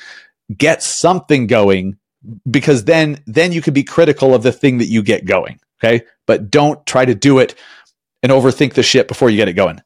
get 0.56 0.82
something 0.82 1.46
going 1.46 1.98
because 2.50 2.84
then 2.84 3.22
then 3.26 3.52
you 3.52 3.62
can 3.62 3.74
be 3.74 3.84
critical 3.84 4.34
of 4.34 4.42
the 4.42 4.52
thing 4.52 4.78
that 4.78 4.86
you 4.86 5.02
get 5.02 5.24
going. 5.24 5.60
Okay, 5.82 6.04
but 6.26 6.50
don't 6.50 6.84
try 6.86 7.04
to 7.04 7.14
do 7.14 7.38
it 7.38 7.54
and 8.22 8.32
overthink 8.32 8.74
the 8.74 8.82
shit 8.82 9.06
before 9.06 9.30
you 9.30 9.36
get 9.36 9.48
it 9.48 9.52
going. 9.52 9.80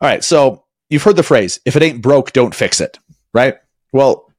All 0.00 0.08
right, 0.08 0.22
so 0.22 0.64
you've 0.90 1.02
heard 1.02 1.16
the 1.16 1.22
phrase: 1.22 1.60
"If 1.64 1.76
it 1.76 1.82
ain't 1.82 2.02
broke, 2.02 2.32
don't 2.32 2.54
fix 2.54 2.80
it." 2.80 2.98
Right? 3.32 3.56
Well, 3.92 4.30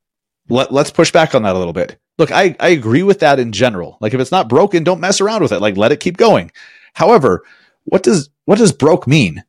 let, 0.49 0.71
let's 0.71 0.91
push 0.91 1.11
back 1.11 1.33
on 1.33 1.43
that 1.43 1.55
a 1.55 1.59
little 1.59 1.73
bit. 1.73 1.97
Look, 2.17 2.31
I, 2.31 2.55
I 2.59 2.69
agree 2.69 3.03
with 3.03 3.19
that 3.19 3.39
in 3.39 3.51
general. 3.51 3.97
Like 3.99 4.13
if 4.13 4.19
it's 4.19 4.31
not 4.31 4.49
broken, 4.49 4.83
don't 4.83 4.99
mess 4.99 5.21
around 5.21 5.41
with 5.41 5.51
it. 5.51 5.61
Like 5.61 5.77
let 5.77 5.91
it 5.91 5.99
keep 5.99 6.17
going. 6.17 6.51
However, 6.93 7.43
what 7.85 8.03
does 8.03 8.29
what 8.45 8.57
does 8.57 8.71
broke 8.71 9.07
mean? 9.07 9.43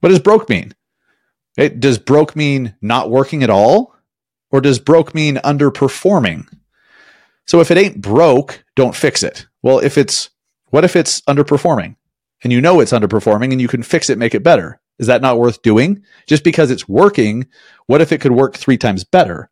What 0.00 0.10
does 0.10 0.20
broke 0.20 0.48
mean? 0.48 0.74
It, 1.56 1.80
does 1.80 1.98
broke 1.98 2.36
mean 2.36 2.74
not 2.80 3.10
working 3.10 3.42
at 3.42 3.50
all? 3.50 3.94
Or 4.50 4.60
does 4.60 4.78
broke 4.78 5.14
mean 5.14 5.36
underperforming? 5.36 6.46
So 7.46 7.60
if 7.60 7.70
it 7.70 7.78
ain't 7.78 8.00
broke, 8.00 8.64
don't 8.74 8.94
fix 8.94 9.22
it. 9.22 9.46
Well, 9.62 9.78
if 9.78 9.98
it's, 9.98 10.30
what 10.70 10.84
if 10.84 10.96
it's 10.96 11.20
underperforming 11.22 11.96
and 12.42 12.52
you 12.52 12.60
know 12.60 12.80
it's 12.80 12.92
underperforming 12.92 13.52
and 13.52 13.60
you 13.60 13.68
can 13.68 13.82
fix 13.82 14.10
it, 14.10 14.18
make 14.18 14.34
it 14.34 14.42
better? 14.42 14.80
Is 14.98 15.08
that 15.08 15.22
not 15.22 15.38
worth 15.38 15.62
doing? 15.62 16.02
Just 16.26 16.44
because 16.44 16.70
it's 16.70 16.88
working, 16.88 17.46
what 17.86 18.00
if 18.00 18.12
it 18.12 18.20
could 18.20 18.32
work 18.32 18.56
three 18.56 18.78
times 18.78 19.04
better? 19.04 19.50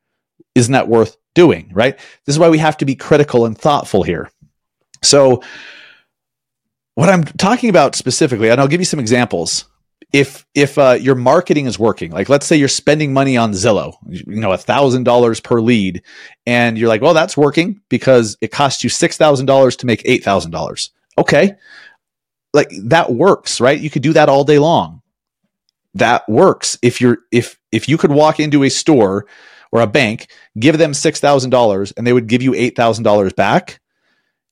Isn't 0.54 0.73
that 0.73 0.88
worth 0.88 1.16
doing? 1.34 1.70
Right? 1.73 1.96
This 2.25 2.34
is 2.34 2.38
why 2.38 2.49
we 2.49 2.58
have 2.58 2.76
to 2.78 2.84
be 2.84 2.94
critical 2.94 3.46
and 3.46 3.56
thoughtful 3.56 4.02
here. 4.02 4.30
So, 5.02 5.42
what 6.94 7.08
I'm 7.08 7.25
talking 7.25 7.70
about 7.70 7.94
specifically, 7.94 8.50
and 8.50 8.61
I'll 8.61 8.68
give 8.68 8.80
you 8.80 8.87
some 8.87 9.00
examples 9.00 9.66
if 10.14 10.46
if 10.54 10.78
uh, 10.78 10.96
your 11.00 11.16
marketing 11.16 11.66
is 11.66 11.76
working, 11.76 12.12
like 12.12 12.28
let's 12.28 12.46
say 12.46 12.56
you're 12.56 12.68
spending 12.68 13.12
money 13.12 13.37
on 13.37 13.50
Zillow, 13.50 13.96
you 14.08 14.40
know, 14.40 14.52
a 14.52 14.56
thousand 14.56 15.02
dollars 15.02 15.40
per 15.40 15.61
lead, 15.61 16.02
and 16.46 16.78
you're 16.78 16.88
like, 16.88 17.02
well, 17.02 17.14
that's 17.14 17.37
working 17.37 17.80
because 17.88 18.37
it 18.40 18.52
costs 18.52 18.84
you 18.84 18.90
six 18.90 19.16
thousand 19.16 19.46
dollars 19.46 19.75
to 19.76 19.87
make 19.87 20.02
eight 20.04 20.23
thousand 20.23 20.52
dollars. 20.52 20.90
Okay, 21.18 21.54
like 22.52 22.70
that 22.84 23.12
works, 23.12 23.61
right? 23.61 23.80
You 23.80 23.90
could 23.90 24.02
do 24.02 24.12
that 24.12 24.28
all 24.28 24.44
day 24.44 24.61
long. 24.61 25.02
That 25.94 26.28
works 26.28 26.78
if 26.80 27.00
you're 27.00 27.18
if 27.32 27.58
if 27.73 27.88
you 27.88 27.99
could 27.99 28.12
walk 28.12 28.38
into 28.38 28.62
a 28.62 28.70
store 28.70 29.26
or 29.75 29.81
a 29.81 29.87
bank, 29.87 30.31
give 30.59 30.78
them 30.78 30.95
six 30.95 31.21
thousand 31.21 31.50
dollars, 31.50 31.93
and 31.93 32.07
they 32.07 32.12
would 32.14 32.28
give 32.28 32.40
you 32.40 32.54
eight 32.54 32.76
thousand 32.76 33.02
dollars 33.04 33.35
back. 33.35 33.81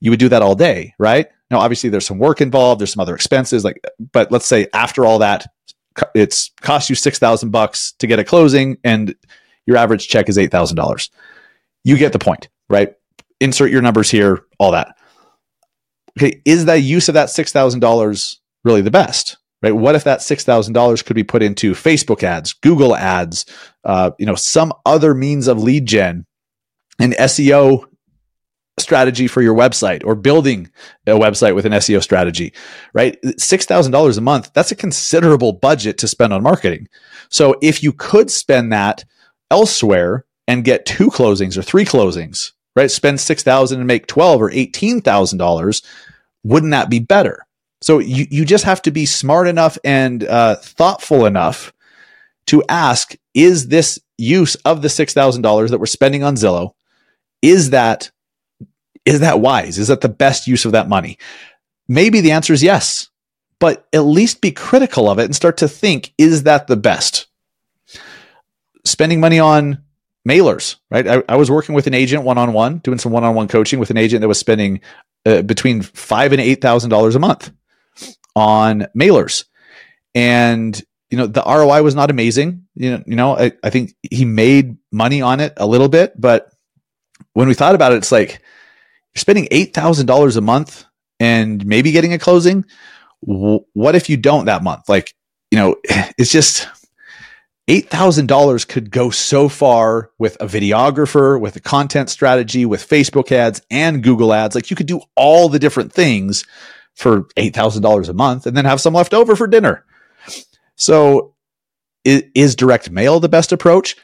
You 0.01 0.11
would 0.11 0.19
do 0.19 0.29
that 0.29 0.43
all 0.43 0.57
day, 0.57 0.95
right? 0.99 1.29
Now, 1.51 1.61
obviously, 1.61 1.89
there's 1.89 2.05
some 2.05 2.19
work 2.19 2.41
involved. 2.41 2.81
There's 2.81 2.93
some 2.93 3.01
other 3.01 3.15
expenses, 3.15 3.65
like, 3.65 3.81
but 4.13 4.33
let's 4.33 4.47
say 4.47 4.67
after 4.75 5.07
all 5.07 5.21
that, 5.21 5.47
it's 6.15 6.51
cost 6.61 6.91
you 6.91 6.97
six 6.97 7.19
thousand 7.21 7.51
bucks 7.51 7.93
to 8.01 8.09
get 8.09 8.19
a 8.19 8.25
closing, 8.25 8.79
and 8.83 9.15
your 9.65 9.77
average 9.77 10.09
check 10.09 10.29
is 10.29 10.37
eight 10.37 10.51
thousand 10.51 10.77
dollars. 10.77 11.11
You 11.85 11.97
get 11.97 12.13
the 12.13 12.19
point, 12.19 12.49
right? 12.69 12.95
Insert 13.41 13.71
your 13.71 13.83
numbers 13.83 14.11
here, 14.11 14.45
all 14.59 14.73
that. 14.73 14.97
Okay, 16.19 16.43
is 16.45 16.65
the 16.65 16.79
use 16.79 17.09
of 17.09 17.15
that 17.15 17.31
six 17.31 17.53
thousand 17.53 17.81
dollars 17.81 18.41
really 18.65 18.83
the 18.83 18.91
best? 18.91 19.37
Right? 19.63 19.75
What 19.75 19.95
if 19.95 20.05
that 20.05 20.23
six 20.23 20.45
thousand 20.45 20.75
dollars 20.75 21.03
could 21.03 21.17
be 21.17 21.25
put 21.25 21.43
into 21.43 21.73
Facebook 21.73 22.23
ads, 22.23 22.53
Google 22.53 22.97
ads, 22.97 23.47
uh, 23.85 24.11
you 24.19 24.27
know, 24.27 24.35
some 24.35 24.73
other 24.85 25.15
means 25.15 25.47
of 25.47 25.63
lead 25.63 25.87
gen, 25.87 26.27
and 26.99 27.15
SEO 27.15 27.85
strategy 28.79 29.27
for 29.27 29.43
your 29.43 29.55
website 29.55 30.05
or 30.05 30.15
building 30.15 30.71
a 31.07 31.11
website 31.11 31.55
with 31.55 31.67
an 31.67 31.73
SEO 31.73 32.03
strategy, 32.03 32.53
right? 32.95 33.21
$6,000 33.23 34.19
a 34.19 34.21
month, 34.21 34.51
that's 34.55 34.73
a 34.73 34.77
considerable 34.77 35.53
budget 35.53 35.99
to 35.99 36.09
spend 36.09 36.33
on 36.33 36.43
marketing. 36.43 36.89
So 37.29 37.57
if 37.61 37.83
you 37.83 37.93
could 37.93 38.31
spend 38.31 38.73
that 38.73 39.05
elsewhere 39.51 40.25
and 40.49 40.65
get 40.65 40.87
two 40.87 41.09
closings 41.09 41.57
or 41.57 41.63
three 41.63 41.85
closings, 41.85 42.53
right? 42.75 42.91
Spend 42.91 43.21
6,000 43.21 43.79
and 43.79 43.87
make 43.87 44.07
12 44.07 44.41
or 44.41 44.51
$18,000, 44.51 45.85
wouldn't 46.43 46.73
that 46.73 46.91
be 46.91 46.99
better? 46.99 47.47
So 47.83 47.99
you, 47.99 48.27
you 48.31 48.45
just 48.45 48.65
have 48.65 48.81
to 48.83 48.91
be 48.91 49.07
smart 49.07 49.49
enough 49.49 49.77
and 49.85 50.25
uh, 50.25 50.57
thoughtful 50.57 51.27
enough 51.27 51.73
to 52.47 52.63
ask, 52.69 53.17
is 53.35 53.69
this 53.69 53.99
use 54.17 54.55
of 54.65 54.83
the 54.83 54.89
$6,000 54.89 55.71
that 55.71 55.79
we're 55.79 55.87
spending 55.87 56.23
on 56.23 56.37
Zillow, 56.37 56.75
is 57.43 57.71
that 57.71 58.11
is 59.05 59.19
that 59.19 59.41
wise? 59.41 59.81
Is 59.81 59.89
that 59.89 60.01
the 60.01 60.09
best 60.09 60.47
use 60.47 60.65
of 60.65 60.73
that 60.73 60.89
money? 60.89 61.19
Maybe 61.89 62.21
the 62.21 62.31
answer 62.31 62.53
is 62.53 62.63
yes, 62.63 63.09
but 63.59 63.89
at 63.93 64.03
least 64.03 64.41
be 64.41 64.53
critical 64.53 65.11
of 65.11 65.19
it 65.19 65.25
and 65.25 65.35
start 65.35 65.57
to 65.57 65.67
think, 65.67 66.15
is 66.19 66.45
that 66.45 66.69
the 66.69 66.77
best? 66.77 67.27
Spending 68.85 69.19
money 69.19 69.41
on 69.41 69.83
mailers, 70.29 70.77
right? 70.89 71.09
I, 71.09 71.23
I 71.29 71.35
was 71.35 71.51
working 71.51 71.75
with 71.75 71.89
an 71.89 71.95
agent 71.95 72.23
one 72.23 72.39
on 72.39 72.53
one, 72.53 72.79
doing 72.79 73.01
some 73.01 73.11
one 73.11 73.25
on 73.25 73.35
one 73.35 73.49
coaching 73.49 73.81
with 73.81 73.91
an 73.91 73.97
agent 73.97 74.21
that 74.21 74.29
was 74.29 74.39
spending 74.39 74.81
uh, 75.27 75.43
between 75.43 75.83
five 75.83 76.31
and 76.31 76.41
eight 76.41 76.61
thousand 76.61 76.91
dollars 76.91 77.17
a 77.17 77.19
month 77.19 77.51
on 78.35 78.87
mailers, 78.97 79.45
and 80.15 80.81
you 81.11 81.19
know 81.19 81.27
the 81.27 81.43
ROI 81.43 81.83
was 81.83 81.95
not 81.95 82.11
amazing. 82.11 82.67
You 82.75 82.93
know, 82.93 83.03
you 83.07 83.17
know, 83.17 83.37
I, 83.37 83.53
I 83.63 83.71
think 83.71 83.95
he 84.11 84.25
made 84.25 84.77
money 84.91 85.23
on 85.23 85.41
it 85.41 85.55
a 85.57 85.67
little 85.67 85.89
bit, 85.89 86.19
but 86.21 86.53
when 87.33 87.49
we 87.49 87.55
thought 87.55 87.75
about 87.75 87.93
it, 87.93 87.97
it's 87.97 88.13
like 88.13 88.43
you're 89.15 89.21
spending 89.21 89.47
$8,000 89.47 90.37
a 90.37 90.41
month 90.41 90.85
and 91.21 91.65
maybe 91.67 91.93
getting 91.93 92.13
a 92.13 92.19
closing. 92.19 92.65
what 93.21 93.95
if 93.95 94.09
you 94.11 94.17
don't 94.17 94.47
that 94.47 94.63
month? 94.63 94.89
Like, 94.89 95.15
you 95.51 95.59
know, 95.59 95.77
it's 96.19 96.33
just 96.33 96.69
$8,000 97.69 98.67
could 98.69 98.91
go 98.91 99.11
so 99.11 99.49
far 99.49 100.11
with 100.19 100.37
a 100.41 100.47
videographer, 100.47 101.41
with 101.41 101.57
a 101.57 101.61
content 101.61 102.11
strategy, 102.11 102.67
with 102.67 102.89
Facebook 102.89 103.31
ads 103.31 103.63
and 103.71 104.03
Google 104.03 104.33
ads. 104.33 104.55
Like 104.55 104.71
you 104.71 104.77
could 104.77 104.87
do 104.87 105.01
all 105.15 105.49
the 105.49 105.59
different 105.59 105.93
things 105.93 106.45
for 106.95 107.23
$8,000 107.37 108.09
a 108.09 108.13
month 108.13 108.47
and 108.47 108.57
then 108.57 108.65
have 108.65 108.81
some 108.81 108.95
left 108.95 109.15
over 109.15 109.37
for 109.37 109.47
dinner. 109.47 109.85
So 110.77 111.35
is, 112.05 112.57
direct 112.57 112.91
mail 112.91 113.21
the 113.21 113.29
best 113.29 113.53
approach? 113.53 113.97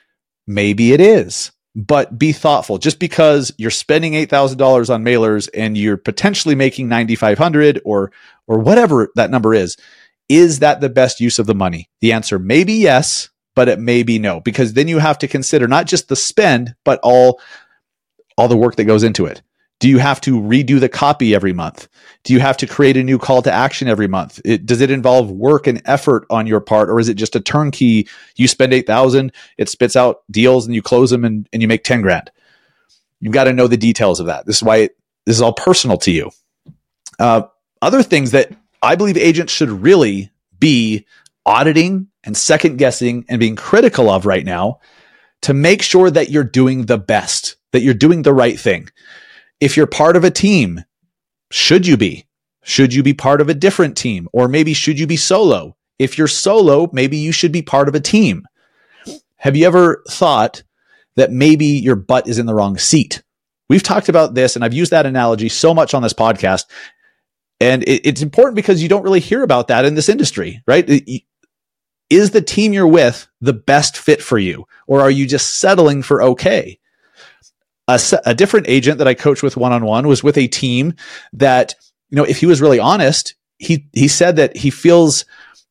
Maybe 0.47 0.93
it 0.93 1.01
is 1.01 1.53
but 1.75 2.19
be 2.19 2.33
thoughtful. 2.33 2.79
Just 2.79 2.99
because 2.99 3.53
you're 3.57 3.71
spending 3.71 4.15
eight 4.15 4.31
thousand 4.31 4.59
dollars 4.59 4.91
on 4.91 5.05
mailers 5.05 5.49
and 5.55 5.79
you're 5.79 5.97
potentially 5.97 6.57
making 6.57 6.89
ninety 6.89 7.15
five 7.15 7.39
hundred 7.39 7.81
or 7.85 8.11
or 8.49 8.59
whatever 8.59 9.11
that 9.15 9.31
number 9.31 9.55
is, 9.55 9.77
is 10.29 10.59
that 10.59 10.81
the 10.81 10.89
best 10.89 11.21
use 11.21 11.39
of 11.39 11.47
the 11.47 11.55
money? 11.55 11.89
The 12.01 12.13
answer 12.13 12.39
may 12.39 12.65
be 12.65 12.75
yes, 12.75 13.29
but 13.55 13.69
it 13.69 13.79
may 13.79 14.03
be 14.03 14.19
no, 14.19 14.41
because 14.41 14.73
then 14.73 14.89
you 14.89 14.99
have 14.99 15.19
to 15.19 15.29
consider 15.29 15.69
not 15.69 15.87
just 15.87 16.09
the 16.09 16.17
spend, 16.17 16.75
but 16.85 16.99
all 17.05 17.41
all 18.37 18.49
the 18.49 18.57
work 18.57 18.77
that 18.77 18.85
goes 18.85 19.05
into 19.05 19.27
it. 19.27 19.43
Do 19.81 19.89
you 19.89 19.99
have 19.99 20.21
to 20.23 20.41
redo 20.41 20.81
the 20.81 20.89
copy 20.89 21.35
every 21.35 21.53
month? 21.53 21.89
Do 22.25 22.33
you 22.33 22.41
have 22.41 22.57
to 22.59 22.67
create 22.67 22.97
a 22.97 23.05
new 23.05 23.19
call 23.19 23.43
to 23.43 23.53
action 23.53 23.87
every 23.87 24.09
month? 24.09 24.41
It, 24.45 24.67
does 24.67 24.81
it 24.81 24.91
involve 24.91 25.31
work 25.31 25.67
and 25.69 25.81
effort 25.85 26.27
on 26.31 26.49
your 26.49 26.61
part, 26.61 26.91
or 26.91 26.99
is 26.99 27.09
it 27.09 27.15
just 27.15 27.37
a 27.37 27.41
turnkey? 27.41 28.09
You 28.37 28.49
spend 28.49 28.75
eight 28.75 28.87
thousand, 28.87 29.33
it 29.57 29.69
spits 29.69 29.95
out 29.95 30.23
deals, 30.31 30.67
and 30.67 30.75
you 30.75 30.83
close 30.83 31.11
them, 31.11 31.25
and, 31.25 31.49
and 31.53 31.63
you 31.63 31.69
make 31.69 31.85
ten 31.85 32.03
grand. 32.03 32.31
You've 33.21 33.33
got 33.33 33.45
to 33.45 33.53
know 33.53 33.69
the 33.69 33.77
details 33.77 34.19
of 34.21 34.27
that. 34.27 34.47
This 34.47 34.57
is 34.57 34.63
why 34.63 34.77
it, 34.79 34.97
this 35.27 35.37
is 35.37 35.43
all 35.43 35.53
personal 35.53 35.97
to 35.99 36.11
you. 36.11 36.31
Uh, 37.19 37.43
other 37.81 38.03
things 38.03 38.33
that 38.33 38.51
I 38.83 38.97
believe 38.97 39.17
agents 39.17 39.53
should 39.53 39.71
really 39.71 40.31
be 40.59 41.07
auditing 41.47 42.09
and 42.25 42.37
second 42.37 42.79
guessing 42.79 43.25
and 43.29 43.39
being 43.39 43.57
critical 43.57 44.11
of 44.11 44.27
right 44.27 44.45
now 44.45 44.81
to 45.43 45.55
make 45.55 45.83
sure 45.83 46.11
that 46.11 46.31
you're 46.31 46.45
doing 46.45 46.87
the 46.87 46.99
best, 46.99 47.57
that 47.73 47.81
you're 47.81 47.95
doing 47.95 48.23
the 48.23 48.35
right 48.35 48.59
thing 48.59 48.89
if 49.61 49.77
you're 49.77 49.87
part 49.87 50.17
of 50.17 50.25
a 50.25 50.31
team, 50.31 50.85
should 51.51 51.87
you 51.87 51.97
be? 51.97 52.27
Should 52.63 52.93
you 52.93 53.03
be 53.03 53.15
part 53.15 53.41
of 53.41 53.49
a 53.49 53.55
different 53.55 53.97
team? 53.97 54.29
Or 54.33 54.49
maybe 54.49 54.75
should 54.75 54.99
you 54.99 55.07
be 55.07 55.17
solo? 55.17 55.77
If 55.99 56.19
you're 56.19 56.29
solo, 56.29 56.89
maybe 56.93 57.17
you 57.17 57.33
should 57.33 57.53
be 57.53 57.63
part 57.63 57.89
of 57.89 57.95
a 57.95 58.01
team. 58.01 58.47
Have 59.37 59.57
you 59.57 59.67
ever 59.67 60.03
thought 60.09 60.63
that 61.17 61.33
maybe 61.33 61.67
your 61.67 61.97
butt 61.97 62.29
is 62.29 62.39
in 62.39 62.47
the 62.47 62.55
wrong 62.55 62.77
seat? 62.79 63.23
We've 63.69 63.83
talked 63.83 64.09
about 64.09 64.35
this 64.35 64.55
and 64.55 64.65
I've 64.65 64.75
used 64.75 64.93
that 64.93 65.07
analogy 65.07 65.49
so 65.49 65.75
much 65.75 65.95
on 65.95 66.03
this 66.03 66.13
podcast. 66.13 66.67
And 67.61 67.83
it, 67.85 68.07
it's 68.07 68.23
important 68.23 68.57
because 68.57 68.83
you 68.83 68.89
don't 68.89 69.03
really 69.03 69.21
hear 69.21 69.43
about 69.43 69.69
that 69.69 69.85
in 69.85 69.95
this 69.95 70.09
industry, 70.09 70.63
right? 70.67 70.89
Is 72.11 72.31
the 72.31 72.41
team 72.41 72.73
you're 72.73 72.87
with 72.87 73.29
the 73.41 73.53
best 73.53 73.97
fit 73.97 74.23
for 74.23 74.39
you? 74.39 74.67
Or 74.87 75.01
are 75.01 75.11
you 75.11 75.27
just 75.27 75.59
settling 75.59 76.03
for 76.03 76.23
okay? 76.23 76.78
A, 77.89 77.99
a 78.27 78.35
different 78.35 78.69
agent 78.69 78.99
that 78.99 79.09
I 79.09 79.15
coached 79.15 79.43
with 79.43 79.57
one 79.57 79.73
on 79.73 79.85
one 79.85 80.07
was 80.07 80.23
with 80.23 80.37
a 80.37 80.47
team 80.47 80.95
that, 81.33 81.75
you 82.11 82.17
know, 82.17 82.25
if 82.25 82.39
he 82.39 82.47
was 82.47 82.61
really 82.61 82.79
honest, 82.79 83.35
he, 83.59 83.89
he 83.93 84.07
said 84.07 84.37
that 84.37 84.57
he 84.57 84.71
feels, 84.71 85.25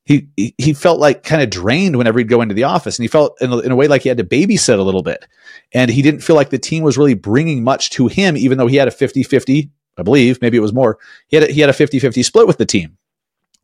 he, 0.03 0.27
he 0.57 0.73
felt 0.73 0.99
like 0.99 1.23
kind 1.23 1.41
of 1.41 1.49
drained 1.49 1.95
whenever 1.95 2.17
he'd 2.17 2.27
go 2.27 2.41
into 2.41 2.55
the 2.55 2.63
office 2.63 2.97
and 2.97 3.03
he 3.03 3.07
felt 3.07 3.39
in 3.41 3.51
a, 3.51 3.59
in 3.59 3.71
a 3.71 3.75
way 3.75 3.87
like 3.87 4.01
he 4.01 4.09
had 4.09 4.17
to 4.17 4.23
babysit 4.23 4.79
a 4.79 4.81
little 4.81 5.03
bit. 5.03 5.25
And 5.73 5.91
he 5.91 6.01
didn't 6.01 6.21
feel 6.21 6.35
like 6.35 6.49
the 6.49 6.57
team 6.57 6.83
was 6.83 6.97
really 6.97 7.13
bringing 7.13 7.63
much 7.63 7.91
to 7.91 8.07
him, 8.07 8.35
even 8.35 8.57
though 8.57 8.67
he 8.67 8.77
had 8.77 8.87
a 8.87 8.91
50 8.91 9.23
50, 9.23 9.69
I 9.97 10.03
believe, 10.03 10.41
maybe 10.41 10.57
it 10.57 10.61
was 10.61 10.73
more. 10.73 10.97
He 11.27 11.37
had 11.37 11.49
a, 11.49 11.51
he 11.51 11.61
had 11.61 11.69
a 11.69 11.73
50 11.73 11.99
50 11.99 12.23
split 12.23 12.47
with 12.47 12.57
the 12.57 12.65
team. 12.65 12.97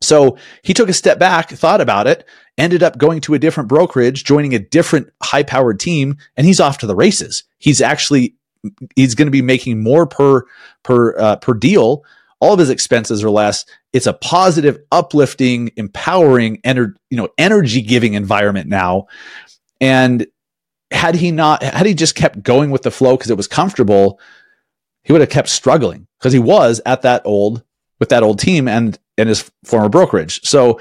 So 0.00 0.36
he 0.62 0.74
took 0.74 0.88
a 0.88 0.92
step 0.92 1.18
back, 1.18 1.50
thought 1.50 1.80
about 1.80 2.06
it, 2.06 2.26
ended 2.58 2.82
up 2.82 2.98
going 2.98 3.20
to 3.22 3.34
a 3.34 3.38
different 3.38 3.68
brokerage, 3.68 4.24
joining 4.24 4.54
a 4.54 4.58
different 4.58 5.08
high 5.22 5.42
powered 5.42 5.80
team, 5.80 6.18
and 6.36 6.46
he's 6.46 6.60
off 6.60 6.78
to 6.78 6.86
the 6.86 6.94
races. 6.94 7.44
He's 7.58 7.80
actually 7.80 8.36
he's 8.96 9.14
going 9.14 9.26
to 9.26 9.32
be 9.32 9.42
making 9.42 9.82
more 9.82 10.06
per 10.06 10.44
per 10.82 11.18
uh, 11.18 11.36
per 11.36 11.54
deal. 11.54 12.04
All 12.40 12.52
of 12.52 12.58
his 12.58 12.70
expenses 12.70 13.24
are 13.24 13.30
less. 13.30 13.64
It's 13.92 14.06
a 14.06 14.12
positive, 14.12 14.78
uplifting, 14.92 15.70
empowering, 15.76 16.60
ener- 16.62 16.94
you 17.08 17.16
know, 17.16 17.28
energy 17.38 17.80
giving 17.80 18.14
environment 18.14 18.68
now. 18.68 19.06
And 19.80 20.26
had 20.90 21.14
he 21.14 21.30
not, 21.30 21.62
had 21.62 21.86
he 21.86 21.94
just 21.94 22.14
kept 22.14 22.42
going 22.42 22.70
with 22.70 22.82
the 22.82 22.90
flow 22.90 23.16
because 23.16 23.30
it 23.30 23.36
was 23.36 23.48
comfortable, 23.48 24.20
he 25.04 25.12
would 25.12 25.22
have 25.22 25.30
kept 25.30 25.48
struggling 25.48 26.06
because 26.18 26.32
he 26.32 26.38
was 26.38 26.80
at 26.84 27.02
that 27.02 27.22
old 27.24 27.62
with 27.98 28.08
that 28.08 28.22
old 28.22 28.38
team 28.38 28.68
and 28.68 28.98
and 29.16 29.28
his 29.28 29.50
former 29.64 29.88
brokerage. 29.88 30.40
So 30.42 30.80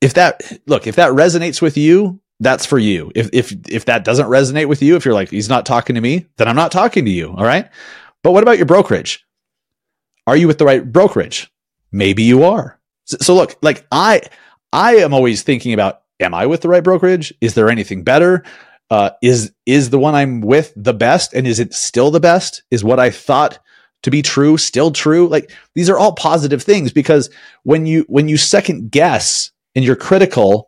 if 0.00 0.14
that 0.14 0.40
look, 0.66 0.86
if 0.86 0.96
that 0.96 1.12
resonates 1.12 1.62
with 1.62 1.76
you, 1.76 2.20
that's 2.40 2.66
for 2.66 2.78
you. 2.78 3.10
If 3.14 3.30
if 3.32 3.52
if 3.68 3.84
that 3.86 4.04
doesn't 4.04 4.26
resonate 4.26 4.68
with 4.68 4.82
you, 4.82 4.96
if 4.96 5.04
you're 5.04 5.14
like 5.14 5.30
he's 5.30 5.48
not 5.48 5.66
talking 5.66 5.94
to 5.94 6.00
me, 6.00 6.26
then 6.36 6.48
I'm 6.48 6.56
not 6.56 6.72
talking 6.72 7.04
to 7.04 7.10
you, 7.10 7.30
all 7.30 7.44
right? 7.44 7.68
But 8.22 8.32
what 8.32 8.42
about 8.42 8.58
your 8.58 8.66
brokerage? 8.66 9.24
Are 10.26 10.36
you 10.36 10.46
with 10.46 10.58
the 10.58 10.64
right 10.64 10.90
brokerage? 10.90 11.50
Maybe 11.90 12.22
you 12.22 12.44
are. 12.44 12.78
So, 13.04 13.16
so 13.20 13.34
look, 13.34 13.56
like 13.62 13.86
I 13.90 14.22
I 14.72 14.96
am 14.96 15.14
always 15.14 15.42
thinking 15.42 15.72
about 15.72 16.02
am 16.20 16.34
I 16.34 16.46
with 16.46 16.60
the 16.60 16.68
right 16.68 16.84
brokerage? 16.84 17.32
Is 17.40 17.54
there 17.54 17.70
anything 17.70 18.04
better? 18.04 18.44
Uh, 18.90 19.10
is 19.22 19.52
is 19.66 19.90
the 19.90 19.98
one 19.98 20.14
I'm 20.14 20.40
with 20.40 20.72
the 20.76 20.94
best 20.94 21.34
and 21.34 21.46
is 21.46 21.58
it 21.60 21.74
still 21.74 22.10
the 22.10 22.20
best? 22.20 22.62
Is 22.70 22.84
what 22.84 23.00
I 23.00 23.10
thought 23.10 23.58
to 24.02 24.10
be 24.10 24.22
true 24.22 24.56
still 24.56 24.90
true? 24.92 25.28
Like 25.28 25.50
these 25.74 25.90
are 25.90 25.98
all 25.98 26.12
positive 26.12 26.62
things 26.62 26.92
because 26.92 27.30
when 27.64 27.86
you 27.86 28.04
when 28.08 28.28
you 28.28 28.36
second 28.36 28.90
guess 28.90 29.50
and 29.74 29.84
you're 29.84 29.96
critical, 29.96 30.67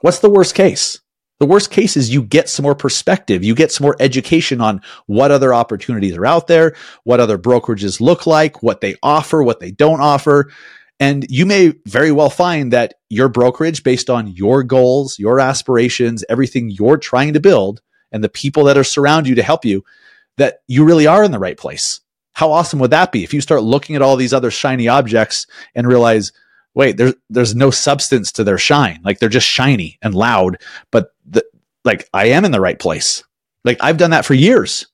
what's 0.00 0.20
the 0.20 0.30
worst 0.30 0.54
case? 0.54 1.00
The 1.40 1.46
worst 1.46 1.70
case 1.70 1.96
is 1.96 2.12
you 2.12 2.22
get 2.22 2.48
some 2.48 2.64
more 2.64 2.74
perspective. 2.74 3.44
You 3.44 3.54
get 3.54 3.70
some 3.70 3.84
more 3.84 3.96
education 4.00 4.60
on 4.60 4.82
what 5.06 5.30
other 5.30 5.54
opportunities 5.54 6.16
are 6.16 6.26
out 6.26 6.48
there, 6.48 6.74
what 7.04 7.20
other 7.20 7.38
brokerages 7.38 8.00
look 8.00 8.26
like, 8.26 8.62
what 8.62 8.80
they 8.80 8.96
offer, 9.02 9.42
what 9.42 9.60
they 9.60 9.70
don't 9.70 10.00
offer. 10.00 10.50
And 10.98 11.24
you 11.28 11.46
may 11.46 11.74
very 11.86 12.10
well 12.10 12.30
find 12.30 12.72
that 12.72 12.94
your 13.08 13.28
brokerage, 13.28 13.84
based 13.84 14.10
on 14.10 14.26
your 14.26 14.64
goals, 14.64 15.16
your 15.16 15.38
aspirations, 15.38 16.24
everything 16.28 16.70
you're 16.70 16.98
trying 16.98 17.34
to 17.34 17.40
build, 17.40 17.80
and 18.10 18.24
the 18.24 18.28
people 18.28 18.64
that 18.64 18.76
are 18.76 18.82
surround 18.82 19.28
you 19.28 19.36
to 19.36 19.42
help 19.42 19.64
you, 19.64 19.84
that 20.38 20.62
you 20.66 20.84
really 20.84 21.06
are 21.06 21.22
in 21.22 21.30
the 21.30 21.38
right 21.38 21.56
place. 21.56 22.00
How 22.32 22.50
awesome 22.50 22.80
would 22.80 22.90
that 22.90 23.12
be 23.12 23.22
if 23.22 23.32
you 23.32 23.40
start 23.40 23.62
looking 23.62 23.94
at 23.94 24.02
all 24.02 24.16
these 24.16 24.32
other 24.32 24.50
shiny 24.50 24.88
objects 24.88 25.46
and 25.74 25.86
realize, 25.86 26.32
wait, 26.78 26.96
there's 26.96 27.14
there's 27.28 27.56
no 27.56 27.72
substance 27.72 28.30
to 28.32 28.44
their 28.44 28.56
shine. 28.56 29.00
Like 29.02 29.18
they're 29.18 29.28
just 29.28 29.48
shiny 29.48 29.98
and 30.00 30.14
loud, 30.14 30.58
but 30.92 31.12
the, 31.26 31.44
like 31.84 32.08
I 32.14 32.26
am 32.26 32.44
in 32.44 32.52
the 32.52 32.60
right 32.60 32.78
place. 32.78 33.24
Like 33.64 33.78
I've 33.80 33.98
done 33.98 34.12
that 34.12 34.24
for 34.24 34.34
years. 34.34 34.86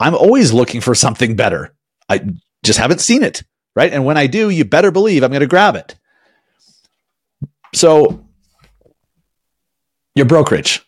I'm 0.00 0.14
always 0.14 0.54
looking 0.54 0.80
for 0.80 0.94
something 0.94 1.36
better. 1.36 1.74
I 2.08 2.26
just 2.64 2.78
haven't 2.78 3.02
seen 3.02 3.22
it, 3.22 3.42
right? 3.76 3.92
And 3.92 4.06
when 4.06 4.16
I 4.16 4.26
do, 4.26 4.48
you 4.48 4.64
better 4.64 4.90
believe 4.90 5.22
I'm 5.22 5.30
going 5.30 5.40
to 5.40 5.46
grab 5.46 5.76
it. 5.76 5.94
So 7.74 8.26
your 10.14 10.26
brokerage, 10.26 10.82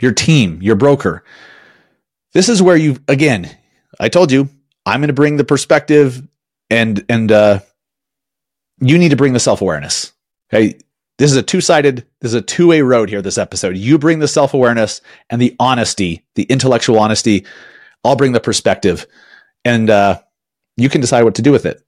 your 0.00 0.12
team, 0.12 0.62
your 0.62 0.76
broker. 0.76 1.24
This 2.32 2.48
is 2.48 2.62
where 2.62 2.76
you 2.76 2.96
again, 3.08 3.50
I 3.98 4.08
told 4.08 4.30
you, 4.30 4.48
I'm 4.86 5.00
going 5.00 5.08
to 5.08 5.14
bring 5.14 5.36
the 5.36 5.44
perspective 5.44 6.22
and 6.70 7.04
and 7.08 7.32
uh 7.32 7.58
you 8.80 8.98
need 8.98 9.10
to 9.10 9.16
bring 9.16 9.32
the 9.32 9.40
self-awareness. 9.40 10.12
Okay? 10.52 10.78
This 11.18 11.30
is 11.30 11.36
a 11.36 11.42
two-sided, 11.42 12.06
this 12.20 12.30
is 12.30 12.34
a 12.34 12.42
two-way 12.42 12.80
road 12.80 13.10
here 13.10 13.22
this 13.22 13.38
episode. 13.38 13.76
You 13.76 13.98
bring 13.98 14.20
the 14.20 14.28
self-awareness 14.28 15.02
and 15.28 15.40
the 15.40 15.54
honesty, 15.60 16.24
the 16.34 16.44
intellectual 16.44 16.98
honesty. 16.98 17.44
I'll 18.04 18.16
bring 18.16 18.32
the 18.32 18.40
perspective 18.40 19.06
and 19.64 19.90
uh 19.90 20.20
you 20.76 20.88
can 20.88 21.00
decide 21.00 21.24
what 21.24 21.34
to 21.34 21.42
do 21.42 21.52
with 21.52 21.66
it. 21.66 21.82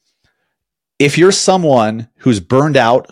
If 0.98 1.16
you're 1.16 1.32
someone 1.32 2.08
who's 2.18 2.40
burned 2.40 2.76
out 2.76 3.10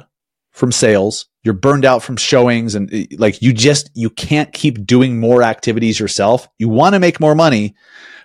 from 0.51 0.73
sales, 0.73 1.27
you're 1.43 1.55
burned 1.55 1.87
out 1.87 2.03
from 2.03 2.17
showings 2.17 2.75
and 2.75 2.93
eh, 2.93 3.07
like 3.19 3.41
you 3.41 3.53
just 3.53 3.91
you 3.95 4.11
can't 4.11 4.53
keep 4.53 4.87
doing 4.87 5.19
more 5.19 5.43
activities 5.43 5.99
yourself. 5.99 6.49
You 6.59 6.69
want 6.69 6.95
to 6.95 7.01
make 7.01 7.19
more 7.19 7.35
money, 7.35 7.75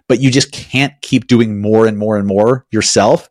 but 0.08 0.20
you 0.20 0.30
just 0.32 0.52
can't 0.52 0.94
keep 1.02 1.28
doing 1.28 1.62
more 1.62 1.88
and 1.88 1.98
more 1.98 2.18
and 2.18 2.28
more 2.28 2.66
yourself. 2.72 3.30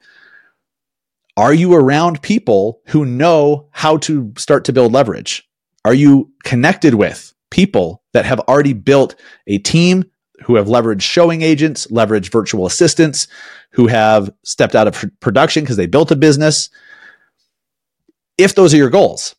Are 1.36 1.54
you 1.54 1.74
around 1.74 2.22
people 2.22 2.80
who 2.86 3.04
know 3.04 3.68
how 3.72 3.96
to 3.98 4.32
start 4.38 4.64
to 4.66 4.72
build 4.72 4.92
leverage? 4.92 5.48
Are 5.84 5.94
you 5.94 6.30
connected 6.44 6.94
with 6.94 7.34
people 7.50 8.02
that 8.12 8.24
have 8.24 8.40
already 8.40 8.72
built 8.72 9.16
a 9.46 9.58
team 9.58 10.04
who 10.44 10.54
have 10.54 10.66
leveraged 10.66 11.02
showing 11.02 11.42
agents, 11.42 11.88
leveraged 11.88 12.30
virtual 12.30 12.66
assistants, 12.66 13.26
who 13.72 13.88
have 13.88 14.30
stepped 14.44 14.76
out 14.76 14.86
of 14.86 15.04
production 15.20 15.64
because 15.64 15.76
they 15.76 15.86
built 15.86 16.12
a 16.12 16.16
business? 16.16 16.70
If 18.38 18.54
those 18.54 18.72
are 18.72 18.78
your 18.78 18.90
goals, 18.90 19.34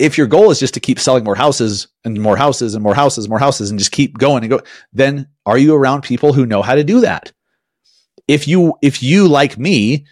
if 0.00 0.18
your 0.18 0.26
goal 0.26 0.50
is 0.50 0.58
just 0.58 0.74
to 0.74 0.80
keep 0.80 0.98
selling 0.98 1.22
more 1.22 1.36
houses 1.36 1.86
and 2.04 2.20
more 2.20 2.36
houses 2.36 2.74
and 2.74 2.82
more 2.82 2.94
houses, 2.94 3.28
more 3.28 3.38
houses, 3.38 3.70
and 3.70 3.78
just 3.78 3.92
keep 3.92 4.18
going 4.18 4.42
and 4.42 4.50
go, 4.50 4.60
then 4.92 5.28
are 5.46 5.58
you 5.58 5.74
around 5.74 6.02
people 6.02 6.32
who 6.32 6.46
know 6.46 6.62
how 6.62 6.74
to 6.74 6.82
do 6.82 7.00
that? 7.00 7.32
If 8.26 8.48
you, 8.48 8.74
if 8.82 9.02
you 9.02 9.28
like 9.28 9.58
me 9.58 10.06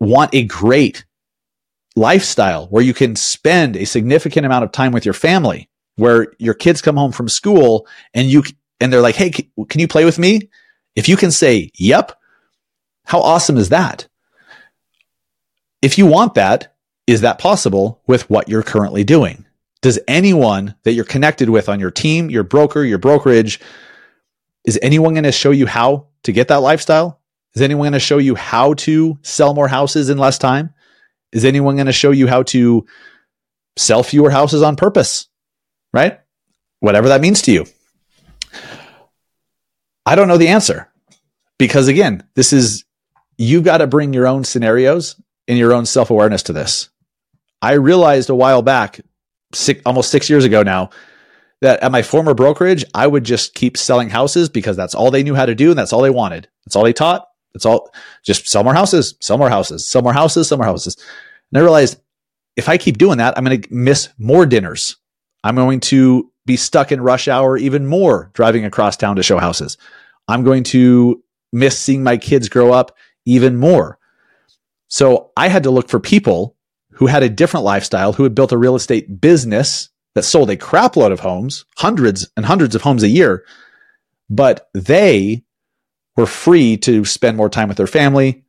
want 0.00 0.34
a 0.34 0.44
great 0.44 1.04
lifestyle 1.96 2.66
where 2.68 2.82
you 2.82 2.94
can 2.94 3.16
spend 3.16 3.76
a 3.76 3.84
significant 3.84 4.46
amount 4.46 4.64
of 4.64 4.72
time 4.72 4.92
with 4.92 5.04
your 5.04 5.14
family, 5.14 5.68
where 5.96 6.32
your 6.38 6.54
kids 6.54 6.80
come 6.80 6.96
home 6.96 7.12
from 7.12 7.28
school 7.28 7.86
and 8.14 8.28
you, 8.28 8.42
and 8.80 8.92
they're 8.92 9.00
like, 9.00 9.16
Hey, 9.16 9.30
can 9.30 9.80
you 9.80 9.88
play 9.88 10.04
with 10.04 10.18
me? 10.18 10.48
If 10.98 11.08
you 11.08 11.16
can 11.16 11.30
say, 11.30 11.70
yep, 11.74 12.12
how 13.04 13.20
awesome 13.20 13.56
is 13.56 13.68
that? 13.68 14.08
If 15.80 15.96
you 15.96 16.06
want 16.06 16.34
that, 16.34 16.74
is 17.06 17.20
that 17.20 17.38
possible 17.38 18.02
with 18.06 18.28
what 18.28 18.48
you're 18.48 18.62
currently 18.62 19.04
doing? 19.04 19.46
Does 19.80 20.00
anyone 20.08 20.74
that 20.82 20.92
you're 20.94 21.04
connected 21.04 21.50
with 21.50 21.68
on 21.68 21.78
your 21.78 21.92
team, 21.92 22.30
your 22.30 22.42
broker, 22.42 22.84
your 22.84 22.98
brokerage, 22.98 23.60
is 24.64 24.78
anyone 24.82 25.14
going 25.14 25.24
to 25.24 25.32
show 25.32 25.52
you 25.52 25.66
how 25.66 26.08
to 26.24 26.32
get 26.32 26.48
that 26.48 26.62
lifestyle? 26.62 27.17
Is 27.58 27.62
anyone 27.62 27.86
going 27.86 27.92
to 27.94 27.98
show 27.98 28.18
you 28.18 28.36
how 28.36 28.74
to 28.74 29.18
sell 29.22 29.52
more 29.52 29.66
houses 29.66 30.10
in 30.10 30.16
less 30.16 30.38
time? 30.38 30.72
Is 31.32 31.44
anyone 31.44 31.74
going 31.74 31.86
to 31.86 31.92
show 31.92 32.12
you 32.12 32.28
how 32.28 32.44
to 32.44 32.86
sell 33.76 34.04
fewer 34.04 34.30
houses 34.30 34.62
on 34.62 34.76
purpose? 34.76 35.26
Right? 35.92 36.20
Whatever 36.78 37.08
that 37.08 37.20
means 37.20 37.42
to 37.42 37.50
you. 37.50 37.66
I 40.06 40.14
don't 40.14 40.28
know 40.28 40.36
the 40.36 40.46
answer 40.46 40.88
because 41.58 41.88
again, 41.88 42.22
this 42.36 42.52
is, 42.52 42.84
you've 43.38 43.64
got 43.64 43.78
to 43.78 43.88
bring 43.88 44.12
your 44.12 44.28
own 44.28 44.44
scenarios 44.44 45.20
and 45.48 45.58
your 45.58 45.72
own 45.72 45.84
self 45.84 46.10
awareness 46.10 46.44
to 46.44 46.52
this. 46.52 46.90
I 47.60 47.72
realized 47.72 48.30
a 48.30 48.36
while 48.36 48.62
back, 48.62 49.00
six, 49.52 49.82
almost 49.84 50.12
six 50.12 50.30
years 50.30 50.44
ago 50.44 50.62
now, 50.62 50.90
that 51.60 51.82
at 51.82 51.90
my 51.90 52.02
former 52.02 52.34
brokerage, 52.34 52.84
I 52.94 53.08
would 53.08 53.24
just 53.24 53.54
keep 53.54 53.76
selling 53.76 54.10
houses 54.10 54.48
because 54.48 54.76
that's 54.76 54.94
all 54.94 55.10
they 55.10 55.24
knew 55.24 55.34
how 55.34 55.46
to 55.46 55.56
do 55.56 55.70
and 55.70 55.78
that's 55.78 55.92
all 55.92 56.02
they 56.02 56.08
wanted. 56.08 56.46
That's 56.64 56.76
all 56.76 56.84
they 56.84 56.92
taught. 56.92 57.27
That's 57.52 57.66
all. 57.66 57.92
Just 58.24 58.48
sell 58.48 58.64
more 58.64 58.74
houses, 58.74 59.14
sell 59.20 59.38
more 59.38 59.48
houses, 59.48 59.86
sell 59.86 60.02
more 60.02 60.12
houses, 60.12 60.48
sell 60.48 60.58
more 60.58 60.66
houses. 60.66 60.96
And 61.50 61.58
I 61.58 61.62
realized 61.62 62.00
if 62.56 62.68
I 62.68 62.76
keep 62.76 62.98
doing 62.98 63.18
that, 63.18 63.36
I'm 63.36 63.44
going 63.44 63.60
to 63.60 63.74
miss 63.74 64.08
more 64.18 64.46
dinners. 64.46 64.96
I'm 65.44 65.54
going 65.54 65.80
to 65.80 66.30
be 66.44 66.56
stuck 66.56 66.92
in 66.92 67.00
rush 67.00 67.28
hour 67.28 67.56
even 67.56 67.86
more 67.86 68.30
driving 68.34 68.64
across 68.64 68.96
town 68.96 69.16
to 69.16 69.22
show 69.22 69.38
houses. 69.38 69.76
I'm 70.26 70.44
going 70.44 70.64
to 70.64 71.22
miss 71.52 71.78
seeing 71.78 72.02
my 72.02 72.16
kids 72.16 72.48
grow 72.48 72.72
up 72.72 72.96
even 73.24 73.56
more. 73.56 73.98
So 74.88 75.30
I 75.36 75.48
had 75.48 75.62
to 75.64 75.70
look 75.70 75.88
for 75.88 76.00
people 76.00 76.56
who 76.92 77.06
had 77.06 77.22
a 77.22 77.28
different 77.28 77.64
lifestyle, 77.64 78.12
who 78.12 78.24
had 78.24 78.34
built 78.34 78.52
a 78.52 78.58
real 78.58 78.74
estate 78.74 79.20
business 79.20 79.90
that 80.14 80.24
sold 80.24 80.50
a 80.50 80.56
crapload 80.56 81.12
of 81.12 81.20
homes, 81.20 81.64
hundreds 81.76 82.28
and 82.36 82.44
hundreds 82.44 82.74
of 82.74 82.82
homes 82.82 83.02
a 83.02 83.08
year, 83.08 83.44
but 84.28 84.68
they 84.74 85.44
were 86.18 86.26
free 86.26 86.76
to 86.76 87.04
spend 87.04 87.36
more 87.36 87.48
time 87.48 87.68
with 87.68 87.76
their 87.76 87.86
family. 87.86 88.42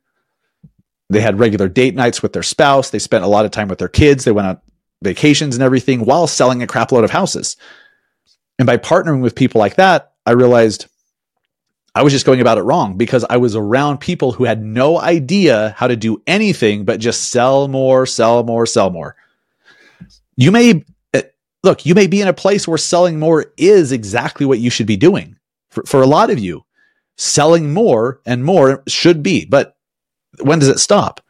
They 1.08 1.20
had 1.20 1.38
regular 1.38 1.68
date 1.68 1.94
nights 1.94 2.20
with 2.20 2.32
their 2.32 2.42
spouse. 2.42 2.90
They 2.90 2.98
spent 2.98 3.22
a 3.22 3.28
lot 3.28 3.44
of 3.44 3.52
time 3.52 3.68
with 3.68 3.78
their 3.78 3.88
kids. 3.88 4.24
They 4.24 4.32
went 4.32 4.48
on 4.48 4.60
vacations 5.02 5.54
and 5.54 5.62
everything 5.62 6.04
while 6.04 6.26
selling 6.26 6.64
a 6.64 6.66
crapload 6.66 7.04
of 7.04 7.12
houses. 7.12 7.56
And 8.58 8.66
by 8.66 8.76
partnering 8.76 9.22
with 9.22 9.36
people 9.36 9.60
like 9.60 9.76
that, 9.76 10.14
I 10.26 10.32
realized 10.32 10.86
I 11.94 12.02
was 12.02 12.12
just 12.12 12.26
going 12.26 12.40
about 12.40 12.58
it 12.58 12.62
wrong 12.62 12.96
because 12.96 13.24
I 13.30 13.36
was 13.36 13.54
around 13.54 13.98
people 13.98 14.32
who 14.32 14.44
had 14.44 14.64
no 14.64 15.00
idea 15.00 15.72
how 15.78 15.86
to 15.86 15.96
do 15.96 16.20
anything 16.26 16.84
but 16.84 16.98
just 16.98 17.30
sell 17.30 17.68
more, 17.68 18.04
sell 18.04 18.42
more, 18.42 18.66
sell 18.66 18.90
more. 18.90 19.14
You 20.36 20.50
may 20.50 20.84
eh, 21.14 21.22
look, 21.62 21.86
you 21.86 21.94
may 21.94 22.08
be 22.08 22.20
in 22.20 22.26
a 22.26 22.32
place 22.32 22.66
where 22.66 22.78
selling 22.78 23.20
more 23.20 23.52
is 23.56 23.92
exactly 23.92 24.44
what 24.44 24.58
you 24.58 24.70
should 24.70 24.88
be 24.88 24.96
doing. 24.96 25.36
For, 25.70 25.84
for 25.86 26.02
a 26.02 26.06
lot 26.06 26.30
of 26.30 26.40
you, 26.40 26.64
selling 27.20 27.72
more 27.72 28.20
and 28.24 28.44
more 28.44 28.82
should 28.88 29.22
be, 29.22 29.44
but 29.44 29.76
when 30.42 30.58
does 30.58 30.68
it 30.68 30.78
stop? 30.78 31.20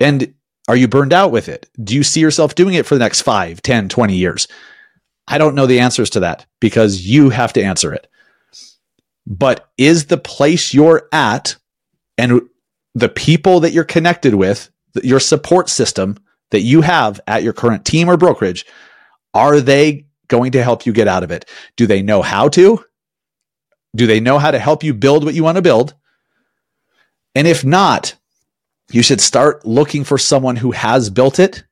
And 0.00 0.34
are 0.68 0.76
you 0.76 0.88
burned 0.88 1.12
out 1.12 1.32
with 1.32 1.48
it? 1.48 1.68
Do 1.82 1.94
you 1.94 2.02
see 2.02 2.20
yourself 2.20 2.54
doing 2.54 2.74
it 2.74 2.86
for 2.86 2.94
the 2.94 3.04
next 3.04 3.22
5, 3.22 3.62
10, 3.62 3.88
20 3.88 4.14
years? 4.14 4.48
I 5.26 5.38
don't 5.38 5.54
know 5.54 5.66
the 5.66 5.80
answers 5.80 6.10
to 6.10 6.20
that 6.20 6.46
because 6.60 7.06
you 7.06 7.30
have 7.30 7.52
to 7.54 7.62
answer 7.62 7.92
it 7.92 8.08
but 9.28 9.68
is 9.76 10.06
the 10.06 10.16
place 10.16 10.72
you're 10.72 11.06
at 11.12 11.56
and 12.16 12.40
the 12.94 13.10
people 13.10 13.60
that 13.60 13.72
you're 13.72 13.84
connected 13.84 14.34
with, 14.34 14.70
your 15.02 15.20
support 15.20 15.68
system 15.68 16.16
that 16.50 16.62
you 16.62 16.80
have 16.80 17.20
at 17.26 17.42
your 17.42 17.52
current 17.52 17.84
team 17.84 18.08
or 18.08 18.16
brokerage, 18.16 18.64
are 19.34 19.60
they 19.60 20.06
going 20.28 20.52
to 20.52 20.62
help 20.62 20.86
you 20.86 20.92
get 20.94 21.06
out 21.06 21.22
of 21.22 21.30
it? 21.30 21.44
Do 21.76 21.86
they 21.86 22.00
know 22.02 22.22
how 22.22 22.48
to? 22.48 22.82
Do 23.94 24.06
they 24.06 24.20
know 24.20 24.38
how 24.38 24.50
to 24.50 24.58
help 24.58 24.82
you 24.84 24.94
build 24.94 25.24
what 25.24 25.34
you 25.34 25.44
want 25.44 25.56
to 25.56 25.62
build? 25.62 25.94
And 27.34 27.46
if 27.46 27.64
not, 27.64 28.14
you 28.90 29.02
should 29.02 29.20
start 29.20 29.66
looking 29.66 30.04
for 30.04 30.18
someone 30.18 30.56
who 30.56 30.72
has 30.72 31.10
built 31.10 31.38
it 31.38 31.64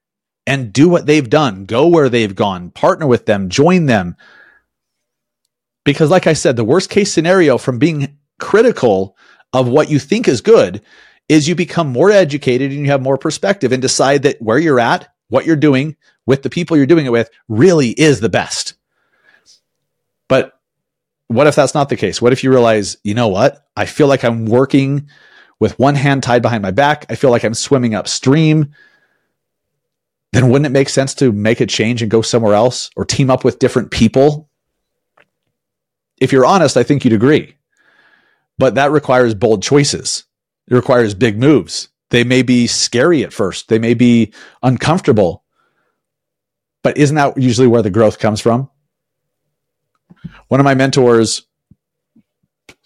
and 0.47 0.73
do 0.73 0.89
what 0.89 1.07
they've 1.07 1.29
done. 1.29 1.65
Go 1.65 1.89
where 1.89 2.09
they've 2.09 2.35
gone, 2.35 2.71
partner 2.71 3.07
with 3.07 3.27
them, 3.27 3.49
join 3.49 3.87
them, 3.87 4.17
because, 5.87 6.11
like 6.11 6.27
I 6.27 6.33
said, 6.33 6.57
the 6.57 6.65
worst 6.65 6.91
case 6.91 7.13
scenario 7.13 7.57
from 7.59 7.79
being 7.79 8.19
critical 8.41 9.17
of 9.53 9.69
what 9.69 9.89
you 9.89 10.01
think 10.01 10.27
is 10.27 10.41
good 10.41 10.83
is 11.29 11.49
you 11.49 11.55
become 11.55 11.87
more 11.87 12.11
educated 12.11 12.73
and 12.73 12.81
you 12.81 12.87
have 12.87 13.03
more 13.03 13.17
perspective 13.17 13.71
and 13.71 13.81
decide 13.81 14.25
that 14.25 14.43
where 14.43 14.59
you're 14.59 14.81
at, 14.81 15.09
what 15.29 15.47
you're 15.47 15.57
doing 15.57 15.97
with 16.27 16.43
the 16.43 16.51
people 16.51 16.77
you're 16.77 16.87
doing 16.87 17.07
it 17.07 17.13
with 17.13 17.31
really 17.49 17.91
is 17.91 18.19
the 18.19 18.29
best. 18.29 18.75
What 21.29 21.47
if 21.47 21.55
that's 21.55 21.75
not 21.75 21.89
the 21.89 21.97
case? 21.97 22.23
What 22.23 22.33
if 22.33 22.45
you 22.45 22.51
realize, 22.51 22.97
you 23.03 23.15
know 23.15 23.29
what? 23.29 23.67
I 23.77 23.87
feel 23.87 24.07
like 24.07 24.25
I'm 24.25 24.47
working 24.47 25.09
with 25.59 25.79
one 25.79 25.95
hand 25.95 26.23
tied 26.23 26.43
behind 26.43 26.63
my 26.63 26.71
back. 26.71 27.07
I 27.09 27.17
feel 27.17 27.31
like 27.31 27.45
I'm 27.45 27.55
swimming 27.55 27.95
upstream. 27.95 28.73
then 30.33 30.51
wouldn't 30.51 30.67
it 30.67 30.79
make 30.79 30.89
sense 30.89 31.15
to 31.15 31.33
make 31.33 31.61
a 31.61 31.67
change 31.67 32.03
and 32.03 32.11
go 32.11 32.23
somewhere 32.23 32.55
else 32.55 32.91
or 32.95 33.05
team 33.05 33.31
up 33.31 33.45
with 33.45 33.59
different 33.59 33.91
people? 33.91 34.49
If 36.21 36.33
you're 36.33 36.45
honest, 36.45 36.77
I 36.77 36.83
think 36.83 37.05
you'd 37.05 37.13
agree. 37.13 37.57
But 38.59 38.75
that 38.77 38.91
requires 38.91 39.35
bold 39.35 39.63
choices. 39.63 40.25
It 40.69 40.75
requires 40.75 41.15
big 41.15 41.39
moves. 41.39 41.89
They 42.11 42.25
may 42.25 42.43
be 42.43 42.67
scary 42.67 43.25
at 43.25 43.33
first. 43.33 43.69
They 43.69 43.79
may 43.79 43.95
be 43.95 44.33
uncomfortable. 44.63 45.45
But 46.83 46.97
isn't 46.99 47.17
that 47.17 47.37
usually 47.37 47.67
where 47.67 47.83
the 47.83 47.91
growth 47.91 48.19
comes 48.19 48.41
from? 48.41 48.71
One 50.49 50.61
of 50.61 50.65
my 50.65 50.75
mentors 50.75 51.43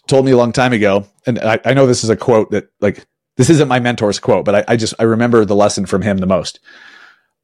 told 0.06 0.24
me 0.24 0.32
a 0.32 0.36
long 0.36 0.52
time 0.52 0.72
ago, 0.72 1.06
and 1.26 1.38
I, 1.38 1.60
I 1.64 1.74
know 1.74 1.86
this 1.86 2.04
is 2.04 2.10
a 2.10 2.16
quote 2.16 2.50
that 2.50 2.70
like 2.80 3.06
this 3.36 3.50
isn't 3.50 3.68
my 3.68 3.80
mentor's 3.80 4.18
quote, 4.18 4.44
but 4.44 4.54
I, 4.54 4.64
I 4.68 4.76
just 4.76 4.94
I 4.98 5.04
remember 5.04 5.44
the 5.44 5.56
lesson 5.56 5.86
from 5.86 6.02
him 6.02 6.18
the 6.18 6.26
most. 6.26 6.60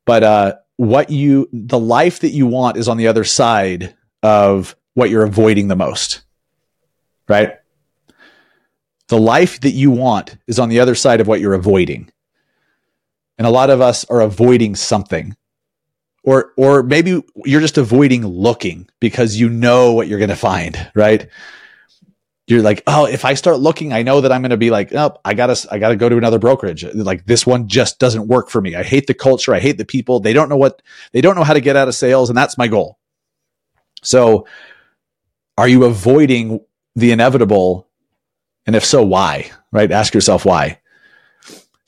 But 0.04 0.22
uh, 0.22 0.54
what 0.76 1.10
you 1.10 1.48
the 1.52 1.78
life 1.78 2.20
that 2.20 2.30
you 2.30 2.46
want 2.46 2.76
is 2.76 2.88
on 2.88 2.96
the 2.96 3.08
other 3.08 3.24
side 3.24 3.94
of 4.22 4.76
what 4.94 5.10
you're 5.10 5.24
avoiding 5.24 5.68
the 5.68 5.76
most, 5.76 6.22
right? 7.28 7.54
The 9.08 9.18
life 9.18 9.60
that 9.60 9.70
you 9.70 9.90
want 9.90 10.36
is 10.46 10.58
on 10.58 10.68
the 10.68 10.80
other 10.80 10.94
side 10.94 11.20
of 11.20 11.28
what 11.28 11.40
you're 11.40 11.54
avoiding. 11.54 12.10
And 13.38 13.46
a 13.46 13.50
lot 13.50 13.70
of 13.70 13.80
us 13.80 14.04
are 14.06 14.20
avoiding 14.20 14.74
something. 14.74 15.36
Or 16.26 16.52
or 16.56 16.82
maybe 16.82 17.22
you're 17.44 17.60
just 17.62 17.78
avoiding 17.78 18.26
looking 18.26 18.88
because 19.00 19.36
you 19.36 19.48
know 19.48 19.92
what 19.92 20.08
you're 20.08 20.18
going 20.18 20.28
to 20.28 20.36
find, 20.36 20.90
right? 20.94 21.28
You're 22.48 22.62
like, 22.62 22.82
"Oh, 22.86 23.06
if 23.06 23.24
I 23.24 23.34
start 23.34 23.60
looking, 23.60 23.92
I 23.94 24.02
know 24.02 24.20
that 24.20 24.30
I'm 24.30 24.42
going 24.42 24.50
to 24.50 24.58
be 24.58 24.70
like, 24.70 24.92
oh, 24.92 25.16
I 25.24 25.34
got 25.34 25.54
to 25.54 25.68
I 25.72 25.78
got 25.78 25.88
to 25.88 25.96
go 25.96 26.08
to 26.08 26.18
another 26.18 26.38
brokerage. 26.38 26.84
Like 26.94 27.24
this 27.24 27.46
one 27.46 27.68
just 27.68 27.98
doesn't 27.98 28.28
work 28.28 28.50
for 28.50 28.60
me. 28.60 28.74
I 28.74 28.82
hate 28.82 29.06
the 29.06 29.14
culture, 29.14 29.54
I 29.54 29.60
hate 29.60 29.78
the 29.78 29.84
people. 29.86 30.20
They 30.20 30.34
don't 30.34 30.48
know 30.48 30.56
what 30.58 30.82
they 31.12 31.20
don't 31.22 31.36
know 31.36 31.44
how 31.44 31.54
to 31.54 31.60
get 31.60 31.76
out 31.76 31.88
of 31.88 31.94
sales 31.94 32.28
and 32.28 32.36
that's 32.36 32.58
my 32.58 32.68
goal." 32.68 32.98
So, 34.02 34.46
are 35.56 35.68
you 35.68 35.84
avoiding 35.84 36.60
the 36.96 37.12
inevitable 37.12 37.86
and 38.66 38.74
if 38.74 38.84
so, 38.84 39.04
why? 39.04 39.50
Right? 39.72 39.90
Ask 39.90 40.12
yourself 40.12 40.44
why. 40.44 40.80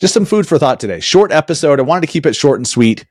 Just 0.00 0.14
some 0.14 0.24
food 0.24 0.46
for 0.46 0.58
thought 0.58 0.78
today. 0.78 1.00
Short 1.00 1.32
episode. 1.32 1.80
I 1.80 1.82
wanted 1.82 2.02
to 2.02 2.12
keep 2.12 2.24
it 2.24 2.36
short 2.36 2.60
and 2.60 2.68
sweet 2.68 3.04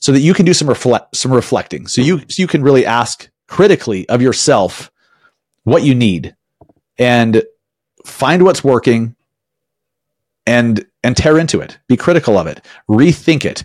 so 0.00 0.12
that 0.12 0.20
you 0.20 0.34
can 0.34 0.44
do 0.44 0.54
some 0.54 0.68
reflect 0.68 1.16
some 1.16 1.32
reflecting. 1.32 1.86
So 1.86 2.02
you 2.02 2.20
so 2.28 2.42
you 2.42 2.46
can 2.46 2.62
really 2.62 2.84
ask 2.84 3.28
critically 3.46 4.08
of 4.08 4.22
yourself 4.22 4.90
what 5.64 5.82
you 5.82 5.94
need 5.94 6.34
and 6.98 7.42
find 8.04 8.42
what's 8.42 8.64
working 8.64 9.14
and 10.46 10.84
and 11.02 11.16
tear 11.16 11.38
into 11.38 11.60
it. 11.60 11.78
Be 11.88 11.96
critical 11.96 12.36
of 12.36 12.46
it. 12.46 12.64
Rethink 12.88 13.44
it. 13.44 13.64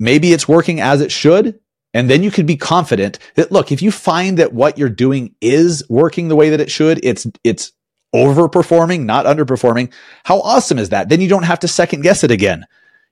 Maybe 0.00 0.32
it's 0.32 0.48
working 0.48 0.80
as 0.80 1.00
it 1.00 1.12
should 1.12 1.60
and 1.94 2.08
then 2.08 2.22
you 2.22 2.30
can 2.30 2.46
be 2.46 2.56
confident 2.56 3.18
that 3.34 3.52
look, 3.52 3.70
if 3.70 3.82
you 3.82 3.90
find 3.90 4.38
that 4.38 4.52
what 4.52 4.78
you're 4.78 4.88
doing 4.88 5.34
is 5.40 5.84
working 5.88 6.28
the 6.28 6.36
way 6.36 6.50
that 6.50 6.60
it 6.60 6.70
should, 6.70 7.04
it's 7.04 7.26
it's 7.44 7.72
overperforming, 8.14 9.04
not 9.04 9.26
underperforming. 9.26 9.92
How 10.24 10.40
awesome 10.40 10.78
is 10.78 10.90
that? 10.90 11.08
Then 11.08 11.20
you 11.20 11.28
don't 11.28 11.44
have 11.44 11.60
to 11.60 11.68
second 11.68 12.02
guess 12.02 12.24
it 12.24 12.30
again. 12.30 12.66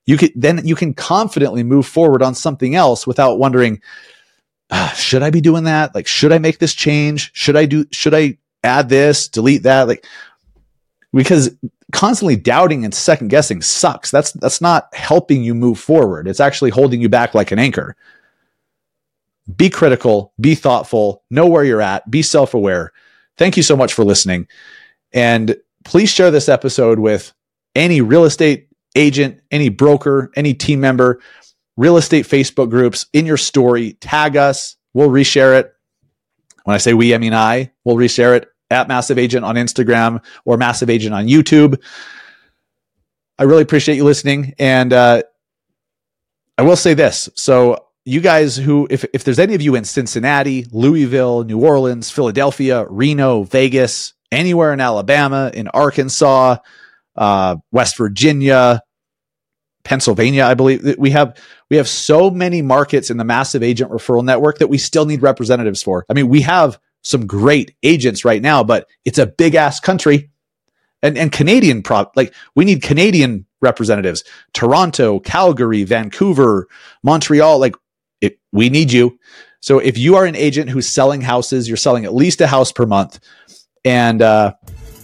You 0.06 0.16
can 0.16 0.30
then 0.34 0.66
you 0.66 0.74
can 0.74 0.94
confidently 0.94 1.62
move 1.62 1.86
forward 1.86 2.22
on 2.22 2.34
something 2.34 2.74
else 2.74 3.06
without 3.06 3.38
wondering, 3.38 3.80
ah, 4.70 4.92
should 4.96 5.22
I 5.22 5.30
be 5.30 5.40
doing 5.40 5.64
that? 5.64 5.94
Like, 5.94 6.06
should 6.06 6.32
I 6.32 6.38
make 6.38 6.58
this 6.58 6.74
change? 6.74 7.30
Should 7.34 7.56
I 7.56 7.66
do? 7.66 7.84
Should 7.92 8.14
I 8.14 8.38
add 8.64 8.88
this? 8.88 9.28
Delete 9.28 9.62
that? 9.64 9.88
Like, 9.88 10.04
because 11.12 11.50
constantly 11.92 12.36
doubting 12.36 12.84
and 12.84 12.94
second 12.94 13.28
guessing 13.28 13.62
sucks. 13.62 14.10
That's 14.10 14.32
that's 14.32 14.60
not 14.60 14.94
helping 14.94 15.42
you 15.42 15.54
move 15.54 15.78
forward. 15.78 16.28
It's 16.28 16.40
actually 16.40 16.70
holding 16.70 17.00
you 17.00 17.08
back 17.08 17.34
like 17.34 17.52
an 17.52 17.58
anchor. 17.58 17.96
Be 19.56 19.68
critical, 19.68 20.32
be 20.40 20.54
thoughtful, 20.54 21.24
know 21.30 21.46
where 21.46 21.64
you're 21.64 21.82
at, 21.82 22.08
be 22.10 22.22
self 22.22 22.54
aware. 22.54 22.92
Thank 23.36 23.56
you 23.56 23.62
so 23.62 23.76
much 23.76 23.92
for 23.94 24.04
listening. 24.04 24.46
And 25.12 25.56
please 25.84 26.10
share 26.10 26.30
this 26.30 26.48
episode 26.48 26.98
with 26.98 27.32
any 27.74 28.00
real 28.00 28.24
estate 28.24 28.68
agent, 28.94 29.40
any 29.50 29.68
broker, 29.68 30.30
any 30.36 30.54
team 30.54 30.80
member, 30.80 31.20
real 31.76 31.96
estate 31.96 32.26
Facebook 32.26 32.70
groups 32.70 33.06
in 33.12 33.26
your 33.26 33.36
story. 33.36 33.94
Tag 33.94 34.36
us. 34.36 34.76
We'll 34.94 35.10
reshare 35.10 35.58
it. 35.58 35.72
When 36.64 36.74
I 36.74 36.78
say 36.78 36.94
we, 36.94 37.14
I 37.14 37.18
mean 37.18 37.34
I. 37.34 37.70
We'll 37.84 37.96
reshare 37.96 38.36
it 38.36 38.48
at 38.70 38.88
Massive 38.88 39.18
Agent 39.18 39.44
on 39.44 39.56
Instagram 39.56 40.22
or 40.44 40.56
Massive 40.56 40.90
Agent 40.90 41.14
on 41.14 41.26
YouTube. 41.26 41.80
I 43.38 43.44
really 43.44 43.62
appreciate 43.62 43.96
you 43.96 44.04
listening. 44.04 44.54
And 44.58 44.92
uh, 44.92 45.22
I 46.58 46.62
will 46.62 46.76
say 46.76 46.94
this. 46.94 47.28
So, 47.34 47.86
you 48.06 48.20
guys 48.20 48.56
who, 48.56 48.88
if, 48.90 49.04
if 49.12 49.24
there's 49.24 49.38
any 49.38 49.54
of 49.54 49.60
you 49.60 49.74
in 49.74 49.84
Cincinnati, 49.84 50.66
Louisville, 50.72 51.44
New 51.44 51.60
Orleans, 51.60 52.10
Philadelphia, 52.10 52.86
Reno, 52.88 53.42
Vegas, 53.44 54.14
anywhere 54.32 54.72
in 54.72 54.80
Alabama, 54.80 55.50
in 55.52 55.68
Arkansas, 55.68 56.56
uh, 57.20 57.56
West 57.70 57.96
Virginia, 57.96 58.82
Pennsylvania, 59.84 60.44
I 60.44 60.54
believe 60.54 60.96
we 60.98 61.10
have 61.10 61.36
we 61.70 61.76
have 61.76 61.86
so 61.86 62.30
many 62.30 62.62
markets 62.62 63.10
in 63.10 63.18
the 63.18 63.24
massive 63.24 63.62
agent 63.62 63.90
referral 63.90 64.24
network 64.24 64.58
that 64.58 64.68
we 64.68 64.78
still 64.78 65.06
need 65.06 65.22
representatives 65.22 65.82
for. 65.82 66.04
I 66.08 66.14
mean, 66.14 66.28
we 66.28 66.40
have 66.40 66.78
some 67.02 67.26
great 67.26 67.76
agents 67.82 68.24
right 68.24 68.42
now, 68.42 68.64
but 68.64 68.88
it's 69.04 69.18
a 69.18 69.26
big 69.26 69.54
ass 69.54 69.78
country. 69.78 70.30
And 71.02 71.16
and 71.16 71.30
Canadian 71.30 71.82
prop 71.82 72.12
like 72.16 72.34
we 72.54 72.64
need 72.64 72.82
Canadian 72.82 73.46
representatives. 73.62 74.24
Toronto, 74.52 75.20
Calgary, 75.20 75.84
Vancouver, 75.84 76.68
Montreal, 77.02 77.58
like 77.58 77.74
it, 78.20 78.38
we 78.52 78.68
need 78.68 78.92
you. 78.92 79.18
So 79.60 79.78
if 79.78 79.96
you 79.96 80.16
are 80.16 80.24
an 80.24 80.36
agent 80.36 80.70
who's 80.70 80.88
selling 80.88 81.20
houses, 81.20 81.68
you're 81.68 81.76
selling 81.76 82.04
at 82.04 82.14
least 82.14 82.40
a 82.40 82.46
house 82.46 82.72
per 82.72 82.86
month 82.86 83.20
and 83.84 84.22
uh, 84.22 84.54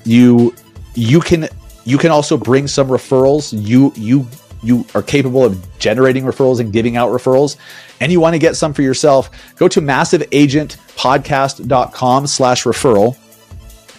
you 0.04 0.54
you 0.94 1.20
can 1.20 1.48
you 1.86 1.96
can 1.96 2.10
also 2.10 2.36
bring 2.36 2.68
some 2.68 2.88
referrals. 2.88 3.58
You 3.66 3.94
you 3.96 4.26
you 4.62 4.86
are 4.94 5.02
capable 5.02 5.44
of 5.44 5.78
generating 5.78 6.24
referrals 6.24 6.60
and 6.60 6.72
giving 6.72 6.96
out 6.96 7.10
referrals 7.10 7.58
and 8.00 8.10
you 8.10 8.20
want 8.20 8.32
to 8.34 8.38
get 8.38 8.56
some 8.56 8.72
for 8.72 8.80
yourself 8.82 9.30
go 9.56 9.68
to 9.68 9.82
massiveagentpodcast.com 9.82 12.26
slash 12.26 12.64
referral 12.64 13.18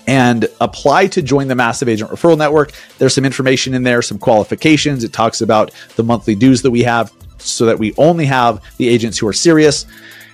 and 0.08 0.50
apply 0.62 1.06
to 1.08 1.22
join 1.22 1.48
the 1.48 1.54
massive 1.54 1.88
agent 1.88 2.10
referral 2.10 2.36
network 2.38 2.72
there's 2.98 3.14
some 3.14 3.24
information 3.24 3.76
in 3.76 3.84
there 3.84 4.02
some 4.02 4.18
qualifications 4.18 5.04
it 5.04 5.14
talks 5.14 5.42
about 5.42 5.72
the 5.96 6.04
monthly 6.04 6.34
dues 6.34 6.64
that 6.64 6.72
we 6.72 6.82
have 6.82 7.14
so 7.38 7.68
that 7.68 7.78
we 7.78 7.94
only 7.98 8.26
have 8.26 8.60
the 8.78 8.90
agents 8.90 9.20
who 9.20 9.28
are 9.28 9.34
serious 9.34 9.86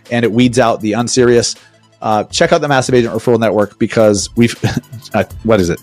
and 0.10 0.24
it 0.24 0.32
weeds 0.32 0.58
out 0.58 0.80
the 0.80 0.94
unserious 0.94 1.58
uh, 2.02 2.24
check 2.26 2.52
out 2.52 2.60
the 2.60 2.68
Massive 2.68 2.96
Agent 2.96 3.16
Referral 3.16 3.40
Network 3.40 3.80
because 3.80 4.30
we've, 4.36 4.54
uh, 5.14 5.24
what 5.44 5.62
is 5.62 5.70
it? 5.70 5.80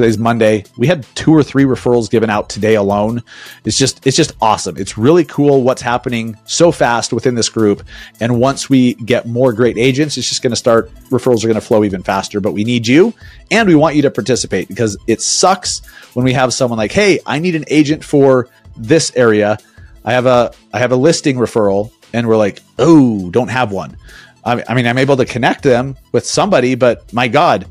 Today's 0.00 0.16
Monday. 0.16 0.64
We 0.78 0.86
had 0.86 1.04
two 1.14 1.30
or 1.30 1.42
three 1.42 1.64
referrals 1.64 2.08
given 2.08 2.30
out 2.30 2.48
today 2.48 2.74
alone. 2.76 3.22
It's 3.66 3.76
just, 3.76 4.06
it's 4.06 4.16
just 4.16 4.32
awesome. 4.40 4.78
It's 4.78 4.96
really 4.96 5.26
cool 5.26 5.62
what's 5.62 5.82
happening 5.82 6.38
so 6.46 6.72
fast 6.72 7.12
within 7.12 7.34
this 7.34 7.50
group. 7.50 7.82
And 8.18 8.40
once 8.40 8.70
we 8.70 8.94
get 8.94 9.26
more 9.26 9.52
great 9.52 9.76
agents, 9.76 10.16
it's 10.16 10.26
just 10.26 10.42
going 10.42 10.52
to 10.52 10.56
start, 10.56 10.90
referrals 11.10 11.44
are 11.44 11.48
going 11.48 11.54
to 11.56 11.60
flow 11.60 11.84
even 11.84 12.02
faster. 12.02 12.40
But 12.40 12.52
we 12.52 12.64
need 12.64 12.86
you 12.86 13.12
and 13.50 13.68
we 13.68 13.74
want 13.74 13.94
you 13.94 14.00
to 14.00 14.10
participate 14.10 14.68
because 14.68 14.96
it 15.06 15.20
sucks 15.20 15.84
when 16.14 16.24
we 16.24 16.32
have 16.32 16.54
someone 16.54 16.78
like, 16.78 16.92
hey, 16.92 17.20
I 17.26 17.38
need 17.38 17.54
an 17.54 17.66
agent 17.68 18.02
for 18.02 18.48
this 18.78 19.14
area. 19.16 19.58
I 20.06 20.14
have 20.14 20.24
a, 20.24 20.54
I 20.72 20.78
have 20.78 20.92
a 20.92 20.96
listing 20.96 21.36
referral 21.36 21.92
and 22.14 22.26
we're 22.26 22.38
like, 22.38 22.60
oh, 22.78 23.30
don't 23.32 23.48
have 23.48 23.70
one. 23.70 23.98
I 24.46 24.72
mean, 24.72 24.86
I'm 24.86 24.96
able 24.96 25.18
to 25.18 25.26
connect 25.26 25.62
them 25.62 25.98
with 26.12 26.24
somebody, 26.24 26.74
but 26.74 27.12
my 27.12 27.28
God, 27.28 27.66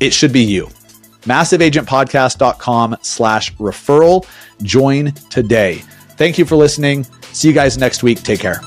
it 0.00 0.12
should 0.12 0.32
be 0.32 0.42
you. 0.42 0.68
MassiveAgentPodcast.com 1.22 2.96
slash 3.02 3.54
referral. 3.56 4.26
Join 4.62 5.12
today. 5.30 5.82
Thank 6.16 6.38
you 6.38 6.44
for 6.44 6.56
listening. 6.56 7.04
See 7.32 7.48
you 7.48 7.54
guys 7.54 7.78
next 7.78 8.02
week. 8.02 8.22
Take 8.22 8.40
care. 8.40 8.60